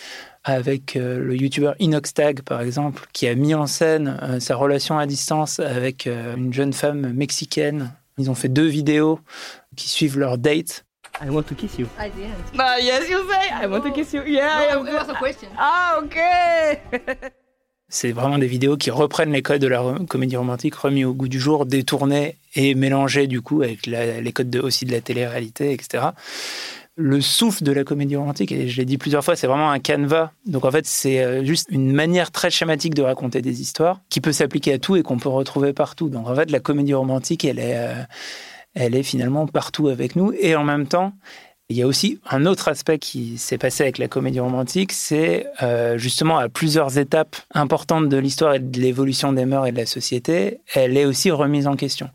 avec 0.45 0.97
euh, 0.97 1.19
le 1.21 1.37
youtubeur 1.37 1.75
Inoxtag, 1.79 2.43
par 2.43 2.61
exemple, 2.61 3.07
qui 3.13 3.27
a 3.29 3.35
mis 3.35 3.55
en 3.55 3.67
scène 3.67 4.19
euh, 4.23 4.41
sa 4.41 4.57
relation 4.57 4.99
à 4.99 5.07
distance 5.07 5.61
avec 5.61 6.07
euh, 6.07 6.37
une 6.37 6.53
jeune 6.53 6.73
femme 6.73 7.13
mexicaine. 7.13 7.93
Ils 8.19 8.31
ont 8.31 8.35
fait 8.35 8.49
deux 8.49 8.67
vidéos 8.67 9.21
qui 9.77 9.89
suivent 9.89 10.19
leur 10.19 10.39
date. 10.39 10.85
I 11.25 11.29
want 11.29 11.43
to 11.45 11.55
kiss 11.55 11.79
you. 11.79 11.87
I 12.01 12.11
didn't. 12.11 12.59
Ah, 12.59 12.77
yes, 12.81 13.09
you 13.09 13.19
say. 13.31 13.63
I 13.63 13.67
want 13.67 13.83
to 13.83 13.93
kiss 13.93 14.13
you. 14.13 14.23
Yeah. 14.27 14.75
No, 14.75 14.85
it 14.87 14.93
was 14.93 15.11
a 15.11 15.19
question. 15.23 15.49
Ah, 15.59 16.01
ok. 16.03 16.19
C'est 17.89 18.13
vraiment 18.13 18.39
des 18.39 18.47
vidéos 18.47 18.79
qui 18.79 18.91
reprennent 18.91 19.33
les 19.33 19.43
codes 19.43 19.61
de 19.61 19.67
la 19.67 19.83
comédie 20.09 20.37
romantique 20.39 20.75
remis 20.77 21.05
au 21.05 21.13
goût 21.13 21.29
du 21.29 21.39
jour, 21.39 21.67
détournés 21.67 22.39
et 22.55 22.75
mélangés 22.75 23.27
du 23.27 23.43
coup 23.43 23.61
avec 23.61 23.87
la- 23.87 24.23
les 24.23 24.33
codes 24.33 24.49
de, 24.49 24.61
aussi 24.61 24.87
de 24.87 24.93
la 24.93 25.03
télé-réalité, 25.03 25.73
etc. 25.73 26.05
Le 26.97 27.23
souffle 27.23 27.65
de 27.65 27.73
la 27.73 27.85
comédie 27.85 28.17
romantique, 28.17 28.53
et 28.53 28.69
je 28.69 28.77
l'ai 28.77 28.85
dit 28.85 28.99
plusieurs 28.99 29.25
fois, 29.25 29.35
c'est 29.35 29.47
vraiment 29.47 29.71
un 29.71 29.79
canevas. 29.79 30.31
Donc 30.45 30.67
en 30.67 30.71
fait, 30.71 30.87
c'est 30.87 31.25
euh, 31.25 31.43
juste 31.43 31.69
une 31.71 31.91
manière 31.91 32.31
très 32.31 32.51
schématique 32.51 32.95
de 32.95 33.03
raconter 33.03 33.41
des 33.41 33.63
histoires 33.63 34.01
qui 34.11 34.21
peut 34.21 34.33
s'appliquer 34.33 34.75
à 34.75 34.79
tout 34.79 34.97
et 34.97 35.03
qu'on 35.03 35.19
peut 35.19 35.31
retrouver 35.31 35.73
partout. 35.73 36.11
Donc 36.11 36.29
en 36.29 36.35
fait, 36.35 36.51
la 36.51 36.61
comédie 36.61 36.93
romantique, 36.93 37.47
elle 37.47 37.59
est, 37.59 37.79
euh, 37.79 38.03
elle 38.75 38.95
est 38.95 39.03
finalement 39.03 39.47
partout 39.47 39.89
avec 39.89 40.17
nous. 40.17 40.35
Et 40.39 40.55
en 40.55 40.65
même 40.65 40.87
temps, 40.87 41.15
il 41.73 41.77
y 41.79 41.83
a 41.83 41.87
aussi 41.87 42.21
un 42.29 42.45
autre 42.45 42.69
aspect 42.69 42.99
qui 42.99 43.39
s'est 43.39 43.57
passé 43.57 43.83
avec 43.83 43.97
la 43.97 44.07
comédie 44.07 44.41
romantique, 44.41 44.93
c'est 44.93 45.47
euh, 45.63 45.97
justement 45.97 46.37
à 46.37 46.51
plusieurs 46.51 46.99
étapes 46.99 47.37
importantes 47.55 48.11
de 48.11 48.17
l'histoire 48.19 48.55
et 48.55 48.59
de 48.59 48.79
l'évolution 48.79 49.33
des 49.33 49.47
mœurs 49.47 49.67
et 49.67 49.73
de 49.73 49.79
la 49.79 49.87
société, 49.87 50.61
elle 50.75 50.99
est 50.99 51.07
aussi 51.07 51.31
remise 51.31 51.67
en 51.67 51.77
question. 51.77 52.11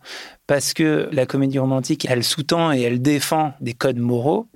Parce 0.47 0.73
que 0.73 1.09
la 1.11 1.25
comédie 1.25 1.59
romantique, 1.59 2.07
elle 2.09 2.23
sous-tend 2.23 2.71
et 2.71 2.81
elle 2.81 3.01
défend 3.01 3.53
des 3.59 3.73
codes 3.73 3.99
moraux 3.99 4.47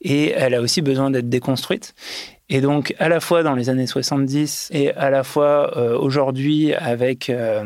et 0.00 0.30
elle 0.30 0.54
a 0.54 0.60
aussi 0.60 0.82
besoin 0.82 1.10
d'être 1.10 1.28
déconstruite. 1.28 1.94
Et 2.48 2.60
donc, 2.60 2.94
à 2.98 3.08
la 3.08 3.20
fois 3.20 3.42
dans 3.42 3.54
les 3.54 3.70
années 3.70 3.86
70 3.86 4.70
et 4.72 4.92
à 4.92 5.10
la 5.10 5.24
fois 5.24 5.76
euh, 5.78 5.98
aujourd'hui 5.98 6.74
avec 6.74 7.30
euh, 7.30 7.64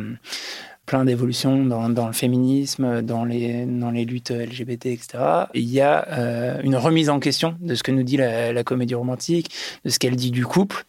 plein 0.87 1.05
d'évolutions 1.05 1.64
dans, 1.64 2.07
le 2.07 2.12
féminisme, 2.12 3.03
dans 3.03 3.25
les, 3.25 3.67
luttes 4.05 4.31
LGBT, 4.31 4.87
etc. 4.87 5.19
Il 5.53 5.69
y 5.69 5.81
a 5.81 6.07
euh, 6.09 6.61
une 6.62 6.77
remise 6.77 7.11
en 7.11 7.19
question 7.19 7.57
de 7.61 7.75
ce 7.75 7.83
que 7.83 7.91
nous 7.91 8.05
dit 8.05 8.17
la, 8.17 8.53
la 8.53 8.64
comédie 8.64 8.95
romantique, 8.95 9.51
de 9.85 9.91
ce 9.91 9.99
qu'elle 9.99 10.17
dit 10.17 10.31
du 10.31 10.47
couple. 10.47 10.85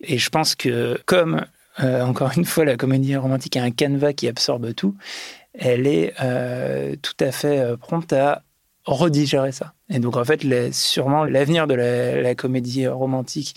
Et 0.00 0.18
je 0.18 0.30
pense 0.30 0.54
que 0.54 0.98
comme, 1.04 1.44
encore 1.78 2.32
une 2.36 2.46
fois, 2.46 2.64
la 2.64 2.76
comédie 2.76 3.16
romantique 3.16 3.56
est 3.56 3.60
un 3.60 3.70
canevas 3.70 4.14
qui 4.14 4.28
absorbe 4.28 4.72
tout, 4.72 4.94
elle 5.58 5.86
est 5.86 6.12
euh, 6.22 6.94
tout 7.00 7.16
à 7.20 7.32
fait 7.32 7.58
euh, 7.58 7.76
prompte 7.76 8.12
à 8.12 8.42
redigérer 8.84 9.52
ça. 9.52 9.72
Et 9.90 9.98
donc, 9.98 10.16
en 10.16 10.24
fait, 10.24 10.42
sûrement 10.72 11.24
l'avenir 11.24 11.66
de 11.66 11.74
la, 11.74 12.34
comédie 12.34 12.86
romantique 12.86 13.56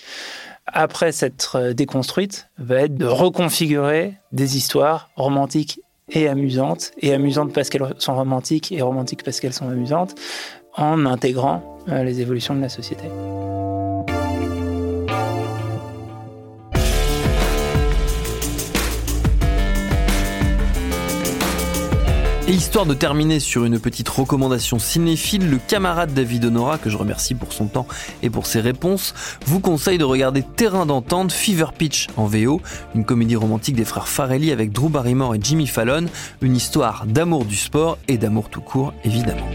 après 0.65 1.12
s'être 1.12 1.55
euh, 1.57 1.73
déconstruite, 1.73 2.49
va 2.57 2.81
être 2.81 2.95
de 2.95 3.05
reconfigurer 3.05 4.15
des 4.31 4.57
histoires 4.57 5.09
romantiques 5.15 5.81
et 6.12 6.27
amusantes, 6.27 6.91
et 6.99 7.13
amusantes 7.13 7.53
parce 7.53 7.69
qu'elles 7.69 7.93
sont 7.99 8.15
romantiques, 8.15 8.71
et 8.71 8.81
romantiques 8.81 9.23
parce 9.23 9.39
qu'elles 9.39 9.53
sont 9.53 9.69
amusantes, 9.69 10.15
en 10.75 11.05
intégrant 11.05 11.77
les 11.88 12.21
évolutions 12.21 12.55
de 12.55 12.62
la 12.62 12.69
société. 12.69 13.05
Et 22.49 22.53
histoire 22.53 22.88
de 22.88 22.95
terminer 22.95 23.39
sur 23.39 23.63
une 23.63 23.79
petite 23.79 24.09
recommandation 24.09 24.79
cinéphile, 24.79 25.51
le 25.51 25.59
camarade 25.59 26.15
David 26.15 26.45
Honora, 26.45 26.79
que 26.79 26.89
je 26.89 26.97
remercie 26.97 27.35
pour 27.35 27.53
son 27.53 27.67
temps 27.67 27.85
et 28.23 28.31
pour 28.31 28.47
ses 28.47 28.59
réponses, 28.59 29.13
vous 29.45 29.59
conseille 29.59 29.99
de 29.99 30.03
regarder 30.03 30.41
Terrain 30.41 30.88
d'entente 30.88 31.31
Fever 31.31 31.67
Pitch 31.77 32.07
en 32.17 32.25
VO, 32.25 32.59
une 32.95 33.05
comédie 33.05 33.35
romantique 33.35 33.75
des 33.75 33.85
frères 33.85 34.07
Farelli 34.07 34.51
avec 34.51 34.71
Drew 34.71 34.89
Barrymore 34.89 35.35
et 35.35 35.39
Jimmy 35.39 35.67
Fallon, 35.67 36.07
une 36.41 36.55
histoire 36.55 37.05
d'amour 37.05 37.45
du 37.45 37.55
sport 37.55 37.99
et 38.07 38.17
d'amour 38.17 38.49
tout 38.49 38.62
court, 38.62 38.95
évidemment. 39.03 39.47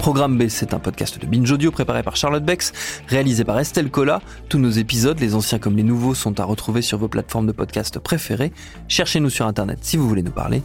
Programme 0.00 0.36
B, 0.36 0.48
c'est 0.48 0.74
un 0.74 0.80
podcast 0.80 1.20
de 1.20 1.26
Binge 1.28 1.52
Audio 1.52 1.70
préparé 1.70 2.02
par 2.02 2.16
Charlotte 2.16 2.44
Bex, 2.44 2.72
réalisé 3.06 3.44
par 3.44 3.56
Estelle 3.60 3.92
Cola. 3.92 4.20
Tous 4.48 4.58
nos 4.58 4.70
épisodes, 4.70 5.20
les 5.20 5.36
anciens 5.36 5.60
comme 5.60 5.76
les 5.76 5.84
nouveaux, 5.84 6.16
sont 6.16 6.40
à 6.40 6.44
retrouver 6.44 6.82
sur 6.82 6.98
vos 6.98 7.06
plateformes 7.06 7.46
de 7.46 7.52
podcast 7.52 8.00
préférées. 8.00 8.50
Cherchez-nous 8.88 9.30
sur 9.30 9.46
Internet 9.46 9.78
si 9.82 9.96
vous 9.96 10.08
voulez 10.08 10.24
nous 10.24 10.32
parler. 10.32 10.64